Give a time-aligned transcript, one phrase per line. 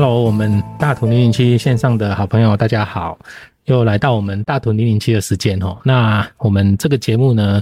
[0.00, 3.18] Hello，我们大图零零七线上的好朋友，大家好，
[3.64, 5.76] 又来到我们大图零零七的时间哦。
[5.82, 7.60] 那我们这个节目呢，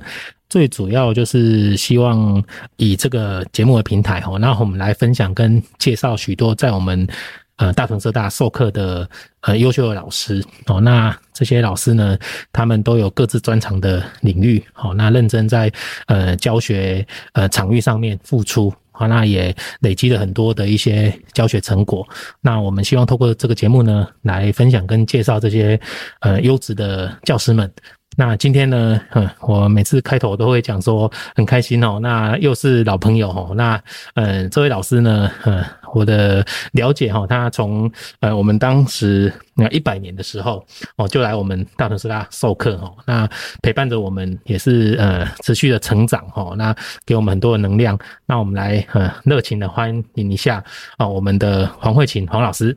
[0.50, 2.44] 最主要就是希望
[2.76, 7.08] 以这个节目的平台哦，那我们来分享跟介绍许多在我们
[7.56, 9.08] 呃大同社大授课的
[9.40, 10.78] 呃优秀的老师哦。
[10.78, 12.18] 那这些老师呢，
[12.52, 15.72] 他们都有各自专长的领域哦，那认真在
[16.04, 18.70] 呃教学呃场域上面付出。
[19.00, 22.06] 那也累积了很多的一些教学成果。
[22.40, 25.78] 那我们希望通过这个节目呢，来分享跟介绍这些
[26.20, 27.70] 呃优质的教师们。
[28.18, 31.98] 那今天呢，嗯，我每次开头都会讲说很开心哦。
[32.00, 33.52] 那又是老朋友哦。
[33.54, 33.78] 那
[34.14, 35.62] 嗯，这位老师呢，嗯，
[35.92, 37.90] 我的了解哈，他从
[38.20, 42.96] 呃我们当时那一百年的时候哦，就来我们大屯师大授课哦。
[43.04, 43.28] 那
[43.62, 46.54] 陪伴着我们也是呃持续的成长哈。
[46.56, 47.98] 那给我们很多的能量。
[48.24, 50.64] 那我们来呃热情的欢迎一下
[50.96, 52.74] 啊，我们的黄慧琴黄老师。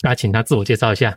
[0.00, 1.14] 那请他自我介绍一下。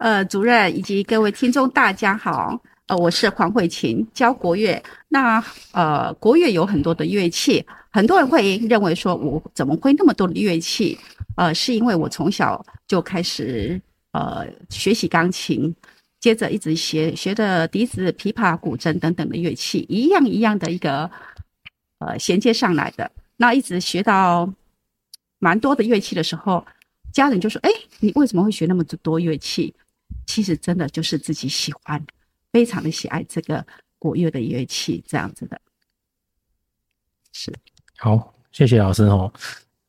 [0.00, 2.58] 呃，主任以及各位听众，大家好。
[2.86, 4.82] 呃，我是黄慧琴，教国乐。
[5.08, 10.98] 那呃，国乐有很多的乐器，很多人会认为说，我怎么会那么多的乐器？
[11.36, 13.78] 呃，是因为我从小就开始
[14.12, 15.74] 呃学习钢琴，
[16.18, 21.10] 接着一直学学的笛子、琵琶、古筝等等的乐器，一样一样的一个
[21.98, 23.10] 呃衔接上来的。
[23.36, 24.50] 那一直学到
[25.38, 26.64] 蛮多的乐器的时候，
[27.12, 29.74] 家人就说：“哎，你为什么会学那么多乐器？”
[30.26, 32.00] 其实真的就是自己喜欢，
[32.52, 33.64] 非常的喜爱这个
[33.98, 35.60] 国乐的乐器，这样子的。
[37.32, 37.52] 是，
[37.96, 39.32] 好，谢谢老师哦。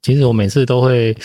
[0.01, 1.15] 其实我每次都会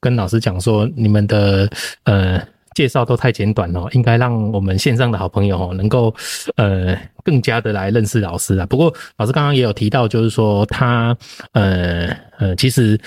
[0.00, 1.70] 跟老师讲说，你们的
[2.04, 2.40] 呃
[2.74, 6.14] 介绍都太简短了，应该让我们线上的好朋友哦能够
[6.56, 8.66] 呃更加的来认识老师啊。
[8.66, 11.16] 不过老师刚刚也有提到，就是说他
[11.52, 12.06] 呃
[12.38, 12.98] 呃其实。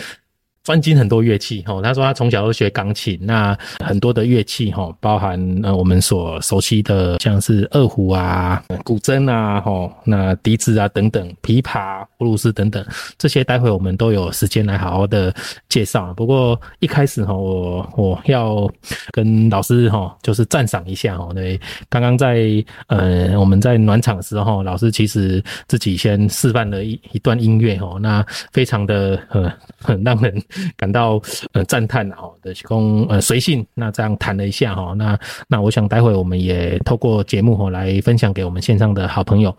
[0.65, 3.55] 专精很多乐器哈，他说他从小都学钢琴，那
[3.85, 12.83] 很多的乐器哈，包含呃我们所熟悉的像是二胡啊、古筝啊、哈那笛子啊等等，琵琶、布鲁斯等等，
[13.15, 15.31] 这些待会我们都有时间来好好的
[15.69, 16.11] 介绍。
[16.15, 18.67] 不过一开始哈，我我要
[19.11, 22.43] 跟老师哈就是赞赏一下哈，对，刚刚在
[22.87, 30.41] 呃我们在暖场的时候，老师其实自己先示范了一一段音乐哈，那非常的呃很让人。
[30.77, 31.21] 感到
[31.53, 39.55] 呃赞叹哈的供呃随性，那这样谈了一下哈，那那我想待会我们也透过节目哈来分享给我们线上的好朋友。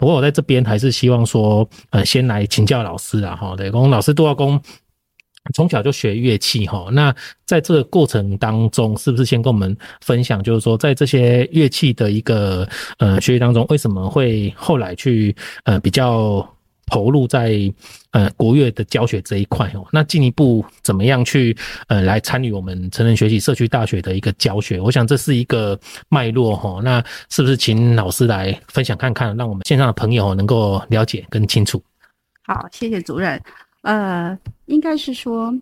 [0.00, 4.58] 不过我在这边还是希望说，呃，先来请教老师啊，哈，对，公老师都要公，
[5.54, 7.14] 从小就学乐器哈，那
[7.44, 12.66] 在这个过程当中，是不是先跟我们分享，就是说在这些乐器的一个
[12.98, 16.48] 呃学习当中，为什么会后来去呃比较
[16.90, 17.72] 投入在
[18.10, 19.86] 呃国乐的教学这一块哦？
[19.92, 21.56] 那进一步怎么样去
[21.86, 24.80] 呃来参与我们成人学习社区大学的一个教学？
[24.80, 25.78] 我想这是一个
[26.08, 26.80] 脉络哈。
[26.82, 31.82] 那是不是请老师来分享看看，让我们线上的朋友能够了解更清楚？
[32.42, 33.40] 好，谢谢主任。
[33.82, 35.54] 呃，应该是说，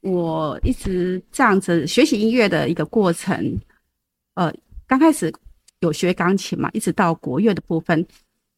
[0.00, 3.58] 我一直这样子学习音乐的一个过程。
[4.34, 4.52] 呃，
[4.86, 5.32] 刚开始
[5.80, 8.04] 有学钢琴嘛，一直到国乐的部分。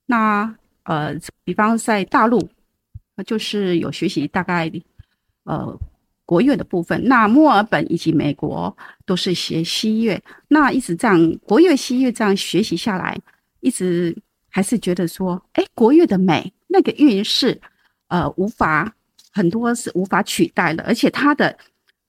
[0.06, 0.52] 那
[0.84, 1.14] 呃，
[1.44, 2.49] 比方在大陆，
[3.26, 4.70] 就是有学习大概
[5.44, 5.79] 呃
[6.25, 7.02] 国乐的部分。
[7.05, 10.20] 那墨尔本以及美国都是学西乐。
[10.49, 13.19] 那一直这样国乐、西乐这样学习下来，
[13.61, 14.17] 一直
[14.49, 17.61] 还是觉得说，哎，国乐的美，那个韵是。
[18.08, 18.94] 呃，无法
[19.32, 21.56] 很多是无法取代的，而且它的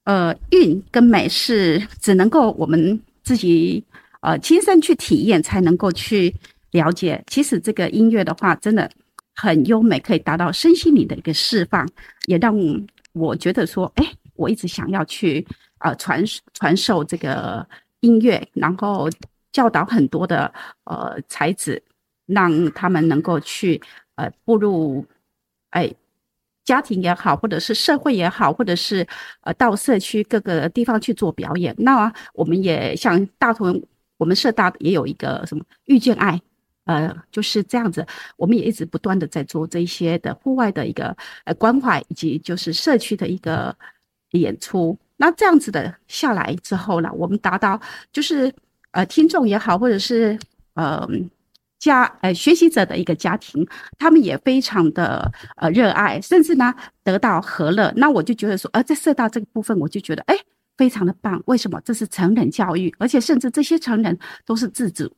[0.03, 3.81] 呃韵跟美是只能够我们自己
[4.19, 6.35] 呃亲身去体验才能够去
[6.73, 7.23] 了解。
[7.27, 8.89] 其实这个音乐的话，真的
[9.33, 11.87] 很优美，可以达到身心灵的一个释放，
[12.27, 12.53] 也让
[13.13, 14.05] 我觉得说，哎，
[14.35, 15.47] 我一直想要去
[15.79, 16.23] 呃传
[16.53, 17.65] 传授这个
[18.01, 19.09] 音乐，然后
[19.51, 20.53] 教导很多的
[20.83, 21.81] 呃才子，
[22.25, 23.81] 让他们能够去
[24.15, 25.05] 呃步入。
[25.69, 25.91] 哎，
[26.63, 29.07] 家庭也好，或者是社会也好，或者是
[29.41, 31.73] 呃到社区各个地方去做表演。
[31.79, 33.81] 那我们也像大同，
[34.17, 36.39] 我们社大也有一个什么遇见爱，
[36.85, 38.05] 呃，就是这样子。
[38.37, 41.15] 我们也一直不断的在做这些的户外的一个
[41.45, 43.75] 呃关怀，以及就是社区的一个
[44.31, 44.97] 演出。
[45.17, 47.79] 那这样子的下来之后呢，我们达到
[48.11, 48.53] 就是
[48.91, 50.37] 呃听众也好，或者是
[50.73, 51.07] 呃。
[51.79, 53.67] 家呃，学习者的一个家庭，
[53.99, 57.91] 他们也非常的呃热爱，甚至呢得到和乐。
[57.97, 60.33] 那我就觉得说，呃，在社大这个部分，我就觉得哎，
[60.77, 61.43] 非常的棒。
[61.45, 61.81] 为什么？
[61.83, 65.13] 这是成人教育，而且甚至这些成人都是自主，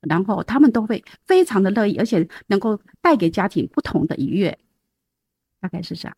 [0.00, 4.58] 然后他们都会非常的乐意，而且能够带给家庭不同的愉悦。
[5.60, 6.16] 大概是这样。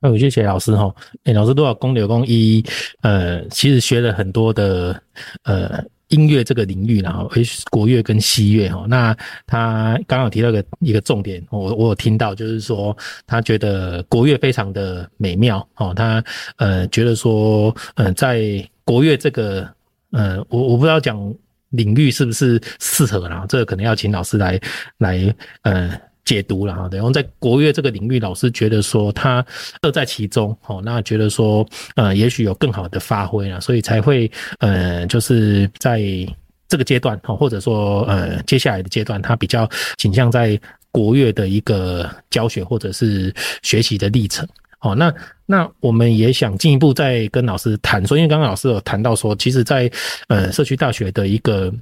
[0.00, 0.94] 那我谢谢老师哈。
[1.24, 2.64] 哎，老师多少公牛公一，
[3.02, 5.02] 呃，其实学了很多的
[5.44, 5.84] 呃。
[6.08, 7.26] 音乐这个领域，然后
[7.70, 9.16] 国乐跟西乐哈，那
[9.46, 12.94] 他刚刚有提到一个一个重点，我我有听到，就是说
[13.26, 16.22] 他觉得国乐非常的美妙哦，他
[16.56, 19.66] 呃觉得说呃在国乐这个
[20.10, 21.16] 呃我我不知道讲
[21.72, 24.58] 领域是不是适合，然后这个可能要请老师来
[24.96, 25.92] 来呃。
[26.24, 29.44] 解读了哈，然后在国乐这个领域，老师觉得说他
[29.82, 34.30] 乐在其中，哦，那觉得说呃，也许有更好的发挥了，所以才会
[34.60, 36.00] 呃，就是在
[36.68, 40.58] 这个阶段，哈，或者说呃，接下来的阶段，他比较倾向在
[40.92, 44.48] 国乐的一个教学或者是学习的历程，
[44.82, 45.12] 哦，那
[45.46, 49.90] 那我们也想进一步再跟老师谈说，因为刚刚老师有谈到说，其实在
[50.28, 51.72] 呃社区大学的一个。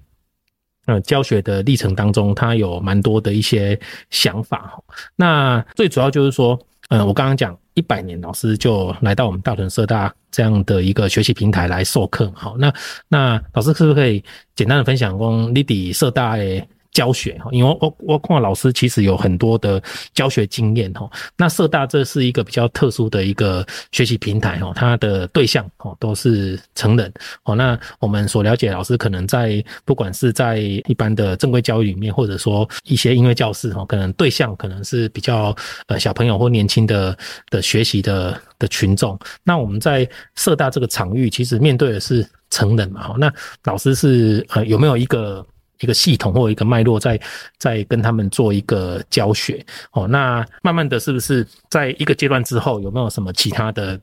[0.86, 4.72] 呃，教学的历程当中，他有蛮多的一些想法。
[5.14, 6.58] 那最主要就是说，
[6.88, 12.32] 呃，我刚刚讲一百年老师就来到我们大屯社大这样的一个学习平台来授课。
[12.34, 12.72] 好，那
[13.08, 14.24] 那老师是不是可以
[14.56, 19.80] 简单的分享说，你的社大诶教学哈，因为我我看老师其实有很多的
[20.12, 21.08] 教学经验哈。
[21.36, 27.12] 那社大这是一个比较特殊的一个学习平台哈，它的对象哦都是成人
[27.44, 27.54] 哦。
[27.54, 35.54] 那我们所了解老师可能在不管是在一般的正规教育里面，或者说一些音乐教室哈，可能对象可能是比较
[35.86, 37.16] 呃小朋友或年轻的
[37.50, 39.18] 的学习的的群众。
[39.44, 43.14] 那我们在社大这个场域，其实面对的是成人嘛。
[43.16, 43.32] 那
[43.64, 45.46] 老师是呃有没有一个？
[45.80, 47.20] 一个系统或一个脉络，在
[47.58, 50.06] 在跟他们做一个教学哦。
[50.06, 54.00] 那慢慢的是不是在一个阶段之后，有没有什么其他的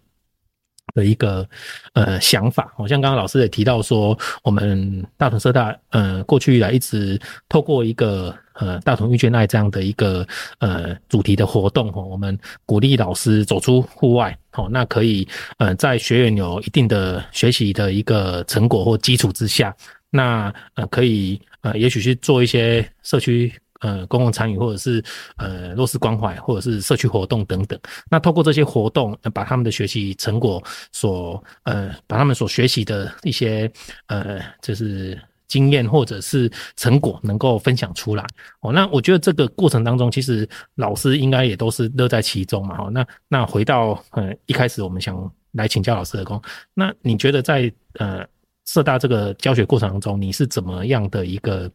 [0.94, 1.48] 的一个
[1.94, 2.74] 呃想法？
[2.76, 7.20] 好像刚刚老师也提到说，我们大同社大呃过去以来一直
[7.50, 10.26] 透过一个呃大同遇见爱这样的一个
[10.60, 19.76] 呃主题的活动哦，我们鼓励老师走出户外哦，那可以呃在学员有一定的学习的一个成果或基础之下，
[20.10, 21.42] 那呃可以。
[21.62, 25.04] 呃，也许去做一些社区呃公共参与，或者是
[25.36, 27.78] 呃弱势关怀，或者是社区活动等等。
[28.10, 33.70] 那透过这些活动，把他们的学习成果所呃，把他们所学习的一些
[34.06, 38.26] 呃，就是经验或者是成果，能够分享出来。
[38.62, 42.78] 哦，那我觉得这个过程当中，其实老师应该也都是乐在其中嘛。
[42.80, 46.42] 哦，那那回到呃一开始，我们想来请教老师的工，
[46.74, 48.26] 那你觉得在呃？
[48.68, 51.72] 社大这个教学过程当中，你是怎么样的一个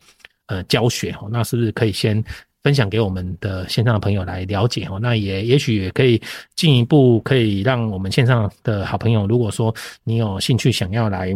[0.46, 1.12] 呃教学？
[1.30, 2.22] 那是不是可以先
[2.62, 4.98] 分享给我们的线上的朋友来了解哦。
[5.00, 6.20] 那也也许也可以
[6.54, 11.34] 进一步可以让我们线上的好朋友，如果说你有兴趣想要来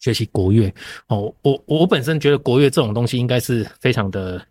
[0.00, 0.72] 学习国乐
[1.08, 4.44] 哦，我我本身觉得国乐这种东西应该是非常的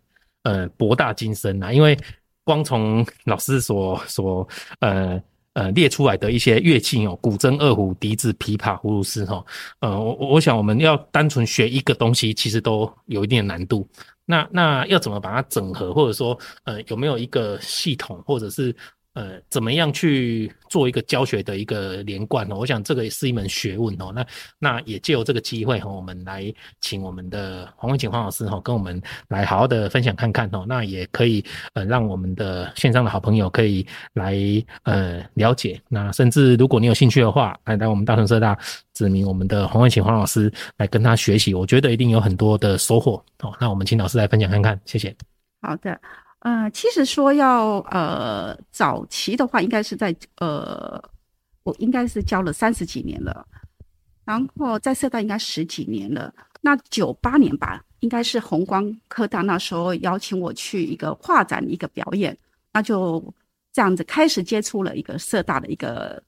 [0.44, 1.98] 呃博大精深呐，因为
[2.44, 4.48] 光从老师所所
[4.80, 5.22] 呃。
[5.54, 9.44] 呃，列出来的一些乐器哦，古筝、二胡、笛子、琵琶、葫芦丝哈，
[9.80, 13.88] 呃，我我想我们要单纯学一个东西，其实都有一定的难度。
[14.26, 18.76] 那那要怎么把它整合，或者说呃，有没有一个系统，或者是？
[19.14, 22.56] 呃，怎么样去做一个教学的一个连贯呢？
[22.56, 24.12] 我想这个也是一门学问哦。
[24.14, 24.26] 那
[24.58, 26.52] 那也借由这个机会哈，我们来
[26.82, 30.66] 请我们的黄文琴黄老师哈，跟我们来好好的分享看看哦。
[30.68, 34.36] 那也可以呃，让我们的线上的好朋友可以来
[34.84, 35.80] 呃了解。
[35.88, 38.58] 那甚至如果你有兴趣的话，来来我们大屯社大
[38.96, 43.56] 指名我们的黄文琴黄老师来跟他学习，我觉得一定有很多的收获哦。
[43.60, 45.16] 那我们请老师来分享看看，谢谢。
[45.62, 46.02] 好的。
[46.44, 51.02] 呃，其实说要呃早期的话，应该是在呃，
[51.64, 53.48] 我应该是教了三十几年了，
[54.26, 56.34] 然后在社大应该十几年了。
[56.60, 62.38] 那九八年吧，应该是红光科大那时候邀请我去一个画展一个表演，
[62.74, 63.34] 那就
[63.72, 66.22] 这样子开始接触了一个社大的一个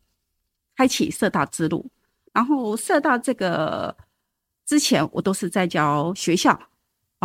[0.77, 1.86] 开启社大之路。
[2.31, 3.93] 然后社大这个
[4.65, 6.57] 之前我都是在教学校。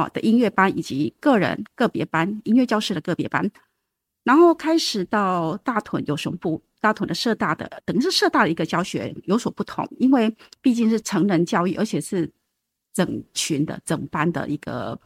[0.08, 3.50] 的音乐班以及个人个别班，音乐教室的个别班，
[4.24, 12.30] 然后开始到大屯有声部，大屯的社大的，等于是社大的一个教学有所不同，因为毕竟是成人教育，而且是
[12.92, 14.98] 整群的整班的一个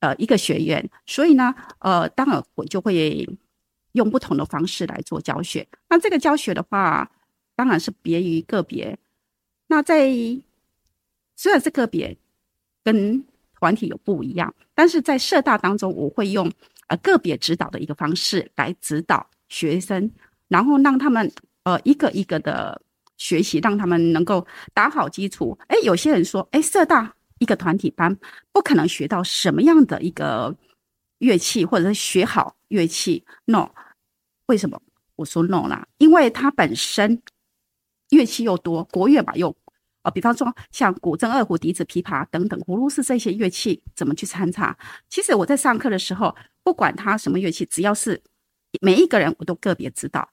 [0.00, 3.28] 呃一个学员，所以呢，呃，当然我就会
[3.92, 5.66] 用不同的方式来做教学。
[5.88, 7.10] 那这个教学的话，
[7.56, 8.98] 当然是别于个别。
[9.68, 10.10] 那在
[11.36, 12.16] 虽然是个别，
[12.82, 13.24] 跟
[13.58, 16.50] 团体有不一样，但是在社大当中，我会用
[16.86, 20.10] 呃个别指导的一个方式来指导学生，
[20.46, 21.30] 然后让他们
[21.64, 22.80] 呃一个一个的
[23.16, 25.58] 学习，让他们能够打好基础。
[25.66, 28.16] 哎，有些人说，哎，社大一个团体班
[28.52, 30.56] 不可能学到什么样的一个
[31.18, 33.24] 乐器，或者是学好乐器。
[33.46, 33.70] No，
[34.46, 34.80] 为什么？
[35.16, 37.20] 我说 No 啦，因为它本身
[38.10, 39.56] 乐器又多，国乐吧又。
[40.10, 44.76] 比方说像古筝、二胡、笛子、琵琶等等，葫芦丝这些乐器怎么去参差？
[45.08, 48.20] 其实我在上课的时候，不管他什么乐器，只要是
[48.80, 50.28] 每一个人，我都个别指导。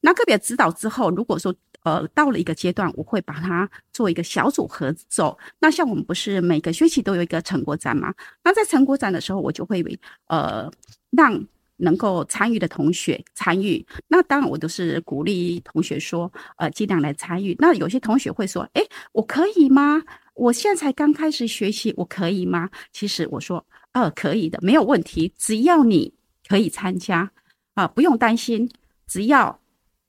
[0.00, 5.38] 那个别指导之后，如果说呃到了一个阶段，我会把它做一个小组合奏。
[5.58, 8.14] 那像我们不是每个学期都有一个成果展吗？
[8.44, 9.84] 那在成果展的时候，我就会
[10.26, 10.70] 呃
[11.10, 11.46] 让。
[11.80, 17.56] 能够参与的同学参与，那当然我都是鼓励同学说，呃，尽量来参与。
[17.58, 20.02] 那有些同学会说，诶，我可以吗？
[20.34, 22.70] 我现在才刚开始学习，我可以吗？
[22.92, 26.12] 其实我说，呃，可以的，没有问题，只要你
[26.48, 27.30] 可以参加
[27.74, 28.70] 啊，不用担心，
[29.06, 29.60] 只要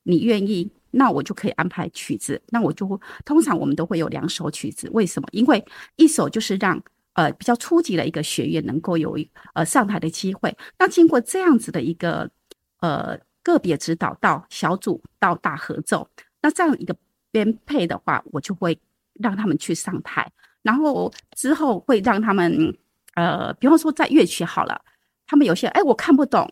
[0.04, 2.42] 你愿意，那我就可以安排曲子。
[2.50, 5.28] 那我就通常我们都会有两首曲子，为什么？
[5.32, 5.64] 因为
[5.96, 6.84] 一首就是让。
[7.14, 9.18] 呃，比较初级的一个学员能够有
[9.54, 10.56] 呃上台的机会。
[10.80, 12.30] 那经过这样子的一个
[12.80, 16.10] 呃个别指导到小组到大合奏，
[16.42, 16.96] 那这样一个
[17.30, 18.80] 编配的话，我就会
[19.14, 22.78] 让他们去上台，然后之后会让他们
[23.16, 24.82] 呃，比方说在乐曲好了，
[25.28, 26.50] 他们有些哎我看不懂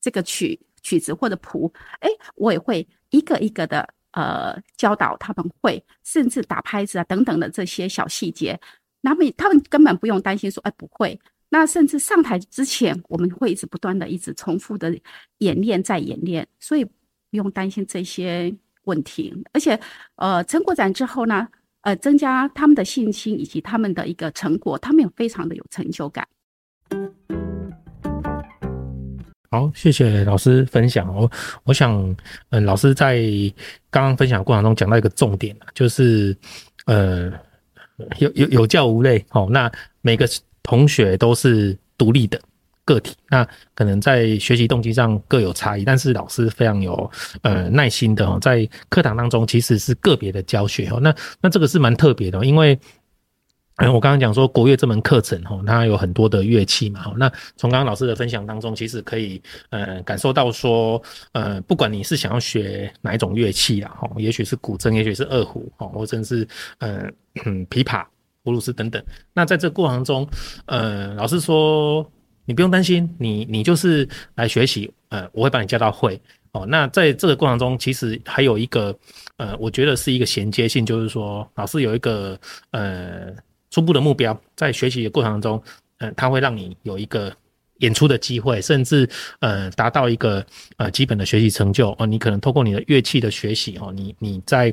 [0.00, 8.60] 这个曲曲子或者谱，哎，我也会一个一个的呃教导他们会，甚至打拍子啊等等的这些小细节。
[9.04, 11.20] 那么他们根本不用担心说，哎，不会。
[11.50, 14.98] 那甚至上台之前，我们会一直不断的、一直重复的
[15.38, 16.90] 演练，再演练，所以不
[17.32, 18.52] 用担心这些
[18.84, 19.30] 问题。
[19.52, 19.78] 而且，
[20.16, 21.46] 呃，成果展之后呢，
[21.82, 26.26] 呃，增加他们的信心以及他们的一个成果，他们也非常的有成就感。
[29.50, 31.14] 好，谢谢老师分享。
[31.14, 31.30] 我
[31.64, 32.16] 我想，
[32.48, 33.22] 嗯，老师在
[33.90, 36.34] 刚刚分享的过程中讲到一个重点，就是，
[36.86, 37.30] 呃。
[38.18, 39.70] 有有有教无类哦，那
[40.00, 40.28] 每个
[40.62, 42.40] 同学都是独立的
[42.84, 47.10] 个体，那可能在学习动机上各有差异，但是老师非常有
[47.42, 52.78] 呃耐心的哦，在课堂当中其实是个别的教学哦，那那这个是蛮特别的，因为
[53.76, 61.02] 嗯 我刚刚讲说国乐这门课程哦，它有很多的乐器嘛，那从刚刚老师的分享当中，其实可以呃感受到说
[61.32, 66.46] 呃不管你是想要学哪一种乐器啦，哦，也许是古筝，也许是二胡哦，或者是
[66.78, 67.10] 呃。
[67.46, 68.04] 嗯，琵琶、
[68.44, 69.04] 葫芦丝等等。
[69.32, 70.24] 那在这个过程中，
[70.66, 72.08] 呃，老师说
[72.44, 76.16] 你不用担心，你你就是来学习，呃，我会把你教到会。
[76.52, 78.96] 哦，那在这个过程中，其实还有一个，
[79.38, 82.38] 呃，我觉得是一个衔接性，就是说，老师有一个
[82.70, 83.34] 呃
[83.74, 85.60] 初步的目标，在学习的过程当中，
[85.98, 87.34] 嗯、呃，他会让你有一个
[87.78, 89.08] 演出的机会，甚至
[89.40, 92.06] 呃达到一个呃基本的学习成就哦。
[92.06, 94.72] 你可能透过你的乐器的学习哦，你你在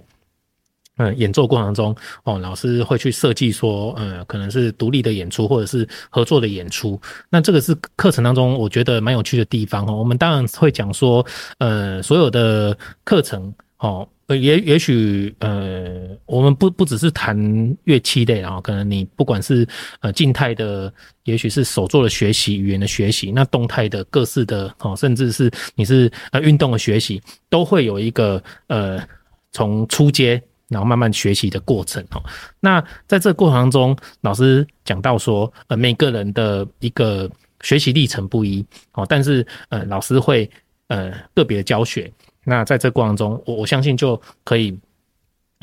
[0.98, 7.02] 嗯演奏过程中哦，老师会去设计说呃可能是独立的演出或者是合作的演出。
[7.28, 9.96] 那这个是课程当中我觉得蛮有趣的地方哦。
[9.96, 11.26] 我们当然会讲说
[11.58, 13.52] 呃所有的课程
[13.82, 14.08] 哦。
[14.30, 17.36] 也也许呃，我们不不只是弹
[17.84, 19.68] 乐器类，然后可能你不管是
[20.00, 20.94] 呃静态的，
[21.26, 29.06] 也许是手作的学习、语言的学习，那动态的各式的哦，甚至是你是呃运动的学习，都会有一个呃
[29.52, 32.24] 从初阶然后慢慢学习的过程哦。
[32.62, 37.30] 那在这过程当中，老师讲到说，呃每个人的一个
[37.64, 40.50] 学习历程不一哦，但是呃老师会
[40.88, 42.10] 呃个别的教学。
[42.44, 44.78] 那在这过程中，我我相信就可以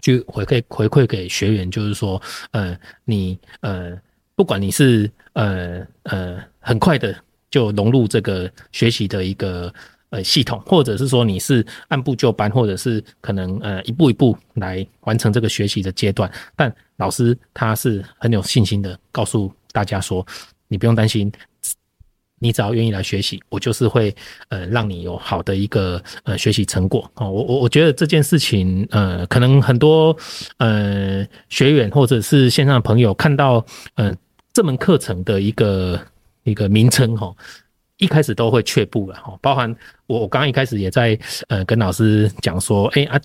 [0.02, 2.20] 去回馈回馈给学员，就是说，
[2.52, 3.98] 呃，你呃，
[4.36, 7.14] 不管你是呃呃很快的
[7.50, 9.72] 就融入这个学习的一个
[10.10, 20.24] 呃系统，或者是说你是按部就班，或者是可能呃一步一步来完成这个学习的阶段，但老师他是很有信心的告诉大家说，
[20.68, 21.32] 你不用担心。
[22.38, 24.14] 你只要愿意来学习，我就是会
[24.48, 27.30] 呃让你有好的一个呃学习成果哦。
[27.30, 30.16] 我我我觉得这件事情呃，可能很多
[30.58, 33.64] 呃学员或者是线上的朋友看到
[33.94, 34.14] 呃
[34.52, 36.00] 这门课程的一个
[36.44, 37.34] 一个名称哈，
[37.96, 39.36] 一开始都会却步了哈。
[39.40, 39.74] 包含
[40.06, 41.18] 我我刚刚一开始也在
[41.48, 43.20] 呃跟老师讲说，哎啊，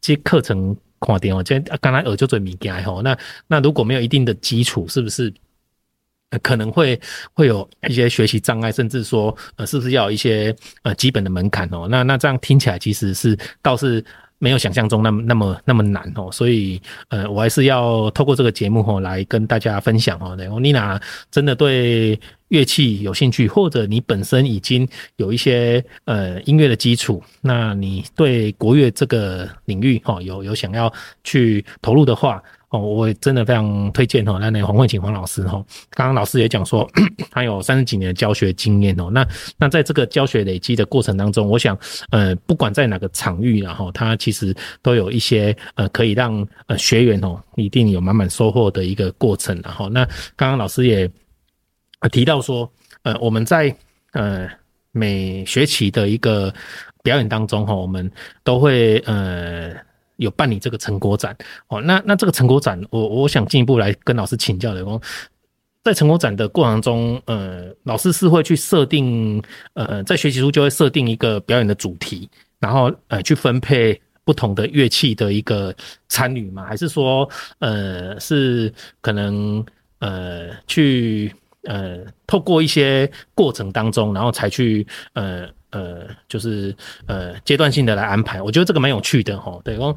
[0.00, 3.00] 这课程看点哦，这刚才耳就嘴米干哈。
[3.02, 5.32] 那那如果没有一定的基础，是不是？
[6.30, 7.00] 呃可能会
[7.32, 11.86] 会有一些学习障碍，甚至说，呃，是不是要一些呃基本的门槛哦？
[11.90, 14.04] 那那这样听起来其实是倒是
[14.38, 16.30] 没有想象中那么那么那么难哦。
[16.30, 20.36] 所以，呃，我还是要透过这个节目哦来跟大家分享哦。
[20.36, 30.92] 对，妮娜真的对乐器有兴趣，或者你本身已经有一些呃音乐的基础，那你对国乐这个领域哦有有想要
[31.24, 32.42] 去投入的话。
[32.70, 35.52] 哦，我真的非常推荐哦，那那个黄慧琴黄老师哈，
[35.92, 36.86] 刚刚老师也讲说，
[37.32, 39.26] 他有三十几年的教学经验哦，那
[39.56, 41.74] 那在这个教学累积的过程当中，我想
[42.10, 50.04] 呃，不管在哪个场域，然后他其实都有一些呃可以让呃学员哦一定有满满收获的一个过程，然后那
[50.36, 51.10] 刚刚老师也
[52.12, 52.70] 提到说，
[53.02, 53.74] 呃，我们在
[54.12, 54.46] 呃
[54.92, 56.52] 每学期的一个
[57.02, 58.10] 表演当中哈，我们
[58.44, 59.87] 都会呃。
[60.18, 61.36] 有办理这个成果展
[61.68, 64.84] 哦，那那这个成果展，我我想进一步来跟老师请教的，
[65.82, 69.42] 在成果展的过程中，呃，老师是会去设定，
[69.74, 72.28] 呃，在学习书就会设定一个表演的主题，
[72.58, 75.74] 然后呃去分配不同的乐器的一个
[76.08, 76.64] 参与吗？
[76.66, 77.28] 还是说，
[77.60, 79.64] 呃，是可能
[80.00, 85.48] 呃去呃透过一些过程当中，然后才去呃。
[85.70, 86.74] 呃，就是
[87.06, 89.60] 呃阶段性的来安排，我觉得这个蛮有趣的齁。
[89.62, 89.96] 对，我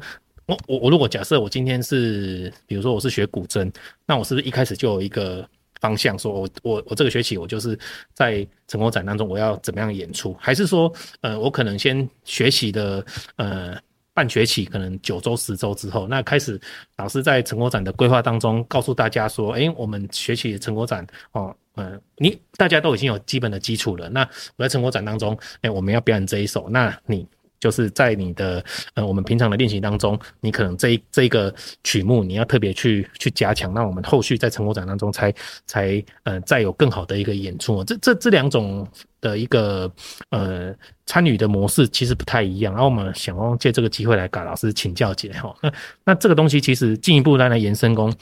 [0.66, 3.72] 我我如果假设我今天是，比如说我是学古筝，
[4.06, 5.48] 那我是不是一开始就有一个
[5.80, 7.78] 方向，说我我我这个学期我就是
[8.12, 10.36] 在成果展当中我要怎么样演出？
[10.38, 13.04] 还是说，呃，我可能先学习的
[13.36, 13.78] 呃
[14.12, 16.60] 半学期，可能九周十周之后，那开始
[16.98, 21.56] 老师在成果展的规划当中告诉大家说，诶，我们学习成果展哦。
[21.76, 24.08] 嗯，你大家都已经有基本的基础了。
[24.10, 24.20] 那
[24.56, 27.26] 我在成果展当中，哎、我们要表演这一首，那你
[27.58, 28.62] 就是在你的
[28.94, 31.54] 呃，我们平常的练习当中，你可能这一这一个
[31.84, 33.72] 曲目你要特别去去加强。
[33.72, 35.32] 那我们后续在成果展当中才
[35.64, 37.82] 才呃再有更好的一个演出。
[37.84, 38.86] 这这这两种
[39.20, 39.90] 的一个
[40.30, 40.74] 呃
[41.06, 42.74] 参与的模式其实不太一样。
[42.74, 45.54] 然后我们想要借这个机会来跟老师请教解哈。
[45.62, 45.72] 那
[46.04, 48.12] 那这个东西其实进一步来来延伸工。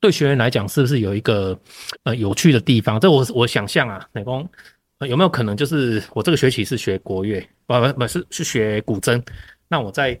[0.00, 1.58] 对学员来讲，是不是有一个
[2.04, 3.00] 呃有趣的地方？
[3.00, 4.48] 这我我想象啊，美工、
[5.00, 9.20] 有没有可能就是我这个学期是学国乐，不不不是是学古筝，
[9.66, 10.18] 那我在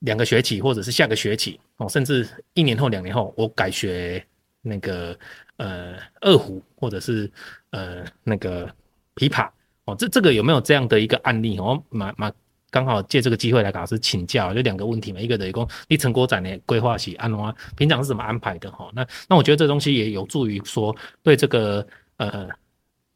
[0.00, 4.24] 两个学期或者是下个学期哦，甚至一年后两年后，我改学
[4.62, 5.18] 那个
[5.56, 7.30] 呃二胡或者是
[7.70, 8.66] 呃那个
[9.16, 9.50] 琵琶
[9.86, 11.58] 哦，这这个有没有这样的一个案例？
[11.58, 12.32] 哦，马马。
[12.70, 17.38] 刚好借这个机会来跟老师请教，就两个问题嘛，一个等于说你成果展的规划是安怎，
[17.76, 18.90] 平常是怎么安排的哈？
[18.94, 21.86] 那那我觉得这东西也有助于说对这个
[22.18, 22.48] 呃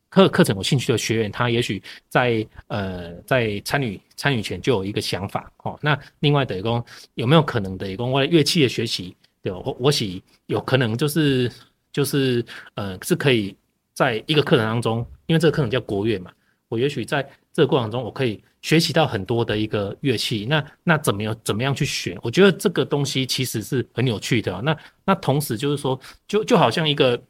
[0.09, 5.79] 课课程有兴趣的学员，他也许在呃在参与参与前就有一个想法哦。
[5.83, 6.85] 那另外等于说
[7.15, 11.51] 有没有可能等于说为了乐器的学习，对我我喜有可能就是
[11.93, 13.57] 就是呃是可以
[13.93, 16.31] 在一个课程当中，因为这个课程叫国乐嘛，
[16.69, 18.43] 我也许在这个过程中我可以。
[18.63, 22.17] 学习到很多的一个乐器，那那怎么样怎么样去选？
[22.23, 24.63] 我觉得这个东西其实是很有趣的。
[24.63, 27.21] 那那同时就是说，就就好像一个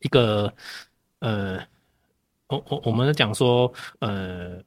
[0.00, 0.52] 一个
[1.20, 1.64] 呃
[2.48, 4.60] 我我我们讲说，呃，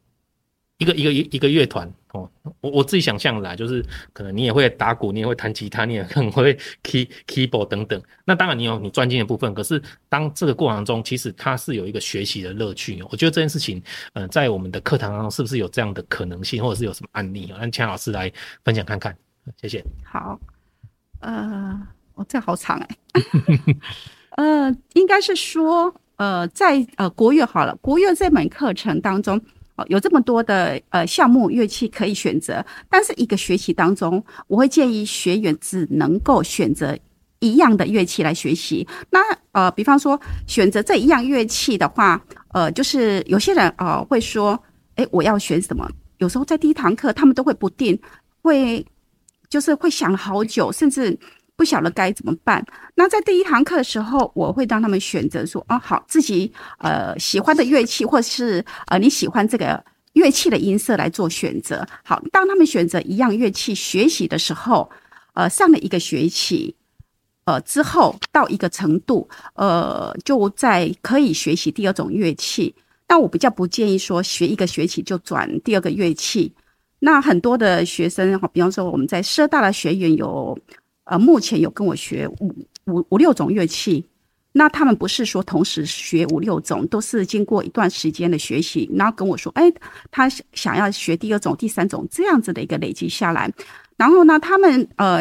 [0.77, 2.29] 一个一个一一个乐团哦，
[2.61, 7.99] 我我自己想象来，就是可能你也会打鼓，你也会弹吉他，你也 可能会 key keyboard 等等。
[8.25, 13.01] 那当然你有你专精的部分，可是当这个过程中，其实它是有一个学习的乐趣。
[13.09, 13.81] 我觉得这件事情，
[14.13, 17.51] 呃，在我们的课堂当中，是不是有这样的可能性，或者是有什么案例？
[17.57, 18.31] 让钱老师来
[18.63, 19.17] 分享看看。
[19.59, 19.83] 谢谢。
[20.03, 20.39] 好，
[21.21, 21.75] 呃，
[22.13, 22.97] 我、这好长哎，
[24.37, 25.93] 呃，应该是说。
[26.17, 29.39] 呃，在呃国乐好了，国乐这门课程当中，
[29.77, 36.97] 哦，有这么多的呃项目乐器可以选择，但是一个学期当中，我会建议学员只能够选择
[37.39, 38.87] 一样的乐器来学习。
[39.11, 39.19] 那
[39.51, 42.19] 呃，比方说选择这一样乐器的话，
[42.53, 44.59] 呃，就是有些人呃会说，
[44.95, 45.87] 诶，我要选什么？
[46.17, 47.99] 有时候在第一堂课，他们都会不定，
[48.41, 48.83] 会
[49.47, 51.17] 就是会想好久，甚至。
[51.57, 52.63] 不晓得该怎么办。
[52.93, 64.87] 那在第一堂课的时候，我会让他们选择说：“哦，好，自己呃喜欢的乐器，或是呃你喜欢这个乐器的音色来做选择。”好，当他们选择一样乐器学习的时候，
[65.33, 66.75] 呃，上了一个学期，
[67.45, 72.73] 呃之后到一个程度，呃，就在可以学习第二种乐器。
[73.07, 76.53] 但我比较不建议说学一个学期就转第二个乐器。
[76.99, 80.55] 那很多的学生，比方说我们在社大的学员有。
[81.07, 82.53] 呃，目前有跟我学五
[82.85, 84.05] 五五六种乐器，
[84.51, 89.71] 那他们不是说同时学五六种，都是经过一段时间的学习，然后跟我说，哎，
[90.11, 93.49] 他想要学第二种、第三种这样子的一个累积下来，
[93.95, 95.19] 然后呢，他们呃，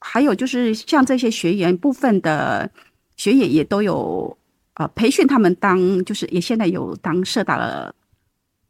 [0.00, 2.68] 还有就是像这些学员部分的
[3.16, 4.36] 学员也都有
[4.74, 7.94] 呃培训他们当，就是也现在有当社大的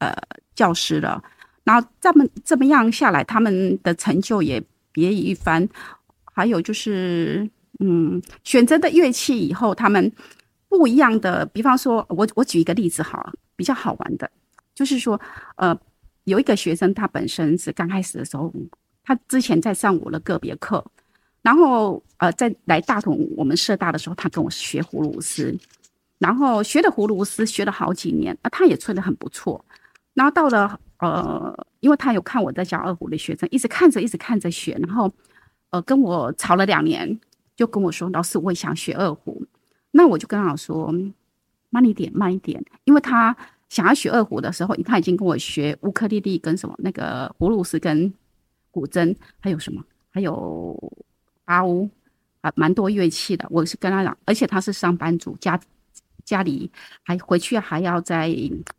[0.01, 0.14] 呃
[0.55, 1.25] 教师了，
[1.64, 5.66] 然后这么这么样下来，他们的成就也别一,一番。
[6.37, 10.12] 还有就是，嗯，选择的乐器以后，他们
[10.68, 11.46] 不一样的。
[11.46, 14.31] 比方说，我我举一个例子好了，比较好玩的，
[14.75, 15.18] 就是说，
[15.57, 15.75] 呃，
[16.25, 18.53] 有一个学生，他本身是刚开始的时候，
[19.03, 20.85] 他之前在上我的个别课，
[21.40, 25.59] 然后呃，在来大同我们社大的时候，他跟我学葫芦丝，
[26.18, 29.64] 然后学的葫芦丝学了好几年，啊，他也吹得很不错。
[30.12, 35.11] 然后到了呃，因为他有看我在教二胡的学生，一直看着，一直看着学，然后。
[35.71, 37.19] 呃，跟我吵了两年，
[37.57, 39.45] 就跟我说：“老师，我也想学二胡。”
[39.91, 40.95] 那我就跟他说
[41.71, 43.37] ：“慢一点，慢一点。”因为他
[43.69, 48.13] 想要学二胡的时候，他已经跟我学乌克丽丽跟什么那个葫芦丝跟
[48.71, 50.93] 古筝，还有什么，还有
[51.45, 51.91] 八乌
[52.43, 53.47] 啊，蛮多乐器的。
[53.51, 55.61] 我是跟他讲，而且他是上班族，家
[56.25, 56.71] 家里
[57.03, 58.33] 还回去还要在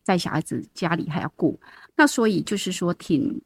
[0.03, 1.59] 在小孩子家里还要顾，
[1.97, 3.41] 那所以就是说挺。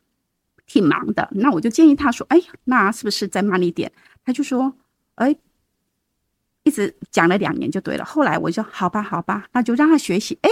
[0.71, 3.91] 挺忙的，那我就建议他说：“哎，那是不是再慢一点？”
[4.23, 4.73] 他就说
[5.15, 5.35] ：“哎，
[6.63, 10.49] 一直讲了两年就对了。”后来我就：“好吧，好吧，那就让他学习。”哎，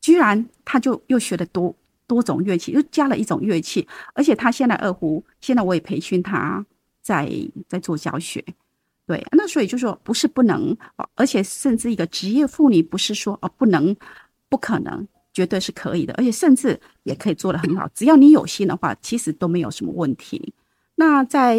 [0.00, 1.72] 居然他就又学了多
[2.08, 6.66] 多种乐器，又加了一种乐器，而且他现在二胡，现在我也培训他
[7.00, 7.30] 在
[7.68, 8.44] 在做教学。
[9.06, 10.76] 对，那所以就说不是不能，
[11.14, 13.96] 而且甚至一个职业妇女不是说哦不能，
[14.48, 15.06] 不可能。
[15.40, 17.88] 绝对是可以的，而且甚至也可以做得很好。
[17.94, 20.52] 只要你有心的话，其实都没有什么问题。
[20.96, 21.58] 那在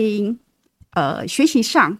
[0.91, 1.97] 呃学习上，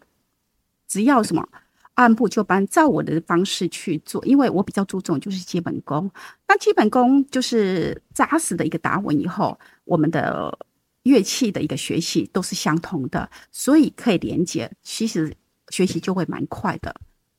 [0.88, 1.50] 只要什么
[1.96, 6.12] 按部就班，照我的方式去做，因为我比较注重就是基本功。
[6.48, 10.56] 那基本功就是扎实的一个打稳以后，我们的
[11.02, 15.36] 乐器的一个学习都是相同的，所以可以连接，其实
[15.70, 16.94] 学习就会蛮快的。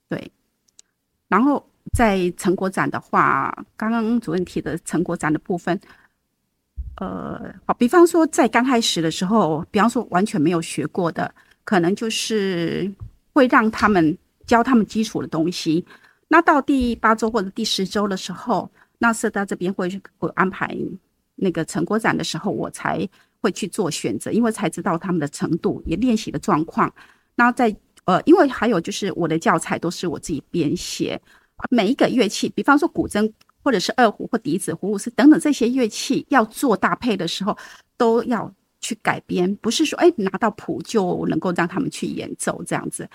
[0.09, 0.33] 对，
[1.29, 1.65] 然后。
[1.93, 5.79] 在成果展的话，刚刚主任提的成果展的部分，
[6.97, 11.33] 呃，好，比方说在刚开始的时候，比方说完全没有学过的，
[11.65, 12.91] 可能就是
[13.35, 15.85] 会让他们教他们基础的东西。
[16.29, 20.75] 那到第八周或者第十周的时候，那社大这边会会安排
[21.35, 23.07] 那个成果展的时候，我才
[23.43, 26.91] 会去做选择，因为才知道他们的程度，也练习的状况。
[27.35, 27.75] 那在
[28.05, 31.21] 呃，因为还有就是我的教材都是我自己编写。
[31.71, 37.57] 每一个乐器，比方说古筝，或者是二胡或笛子、葫芦丝等等这些乐器，要做搭配的时候，
[37.97, 43.09] 都要去改编，不是说哎拿到谱就能够让他们去演奏这样子。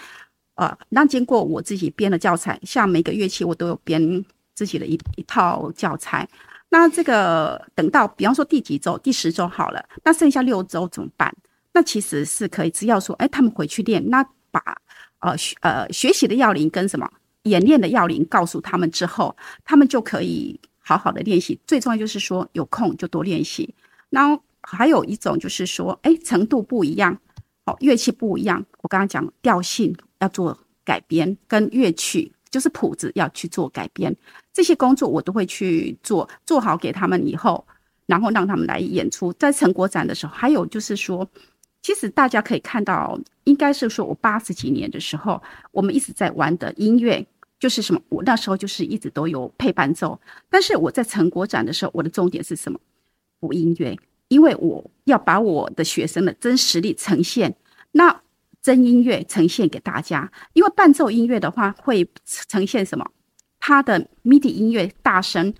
[0.55, 6.27] 呃，那经过我自己编的教材，像每个乐器我都有编自己的一一套教材。
[6.69, 11.33] 那这个等到比方说第几周，第十周好了，那剩下六周怎么办？
[11.73, 14.61] 那其实是可以，只要说哎他们回去练，那把
[15.19, 17.07] 呃学呃学习的要领跟什么？
[17.47, 21.59] 演练的要领告诉他们之后，他们就可以好好的练习。
[21.65, 23.73] 最重要就是说，有空就多练习。
[24.09, 27.17] 然后还有一种就是说，哎，程度不一样，
[27.65, 28.65] 哦，乐器不一样。
[28.81, 34.15] 我刚刚讲调性要做改编，跟乐曲就是谱子要去做改编，
[34.53, 37.65] 这些工作我都会去做，做好给他们以后，
[38.05, 39.33] 然后让他们来演出。
[39.33, 41.27] 在成果展的时候，还有就是说，
[41.81, 47.25] 其实大家可以看到，应该是说我八十几年的时候，我们一直在玩的音乐
[47.59, 48.01] 就是什么？
[48.09, 52.79] 我那时候就是一直都有配伴奏，但是我在成果展的时候，我的重点是什么？
[53.39, 57.55] 不音乐，因为我要把我的学生的真实力呈现。
[57.91, 58.21] 那
[58.61, 63.09] 真音乐呈现给大家，因为伴奏音乐的话会呈现什么？
[63.59, 65.53] 它的 MIDI 音乐大声，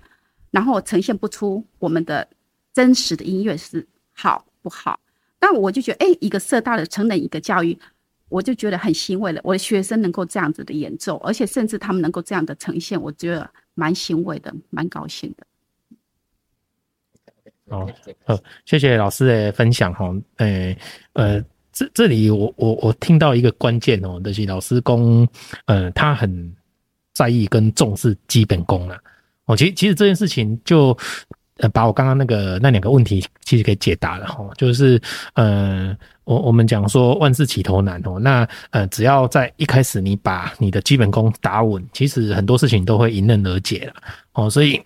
[0.50, 2.28] 然后呈现不出我们的
[2.72, 5.00] 真实的音乐是好不好？
[5.40, 7.78] 那我就觉得，哎，一个社大的成人一个教育，
[8.28, 9.40] 我就觉得很欣慰了。
[9.44, 15.46] 我的学生能够这样子的演奏，而且甚至他们能够这样的呈现，我觉得蛮欣慰的，蛮高兴的。
[17.66, 17.90] 哦，
[18.24, 20.76] 好，谢谢老师的分享哈，诶，
[21.12, 21.44] 呃。
[21.70, 25.28] 这这里我我我听到一个关键哦，就是老师公，
[25.66, 26.52] 呃，他很
[27.12, 28.98] 在意跟重视基本功啊。
[29.44, 30.96] 哦，其实其实这件事情就
[31.58, 34.48] 呃把我刚刚那个那两个问题其实给解答了哈。
[34.56, 35.00] 就是
[35.34, 43.94] 呃，我我们讲说万事起头难哦，那呃只要在一开始你把你的基本功打稳，其实很多事情都会迎刃而解了
[44.32, 44.50] 哦。
[44.50, 44.80] 所以。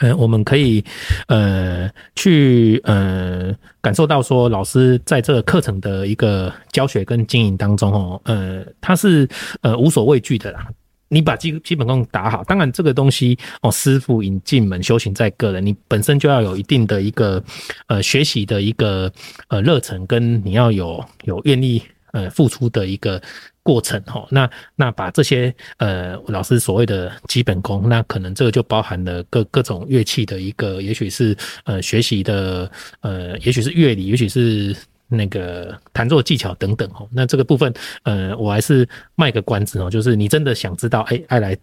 [0.00, 0.84] 嗯、我们可以
[1.26, 3.50] 呃去呃
[3.80, 9.26] 感受到说，老师在这个课程的一个教学跟经营当中哦，呃，他是
[9.62, 10.68] 呃无所畏惧的啦。
[11.08, 17.42] 你把基基本功打好，当然这个东西哦，师傅引进门，修行在个人，你本身就要有一定的一个
[17.86, 19.12] 呃学习的一个
[19.48, 23.20] 呃热忱，跟你要有有愿意呃付出的一个。
[23.66, 34.72] 过程哈，那那把这些呃老师所谓的基本功，那可能这个就包含了各各种乐器的一个，也许是呃学习的呃，也许是乐理，也许是
[35.08, 37.08] 那个弹奏技巧等等哦。
[37.12, 37.72] 那这个部分
[38.04, 41.56] 呃，我还是卖个关子哦，就是你真的想知道，哎，爱来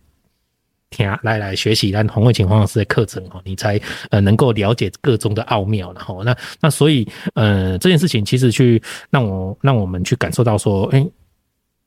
[0.90, 3.80] 听来来学习咱黄慧琴黄老师的课程哦，你才
[4.10, 11.06] 呃能够了解个中的奥妙，然后那那所以呃这件事情其实去让我让我们去感受到说，哎。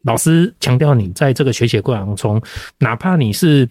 [0.03, 2.41] 老师强调，你在这个学习过程中，
[2.79, 3.69] 哪怕你是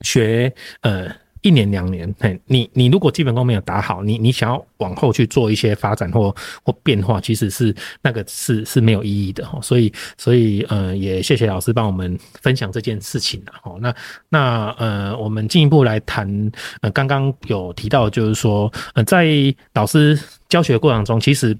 [0.00, 1.08] 学呃
[1.46, 9.60] 一年两年，嘿，你你如果基本功没有打好，你你想要往后去做一些发展或或变化，其实是那个是是没有意义的哈。
[9.62, 13.76] 所以所以呃，也谢谢老师帮我们分享这件事情了哈。
[13.80, 13.94] 那
[14.28, 19.26] 那呃，我们进一步来谈呃，刚刚有提到就是说呃，在
[19.74, 21.56] 老师教学过程中，其实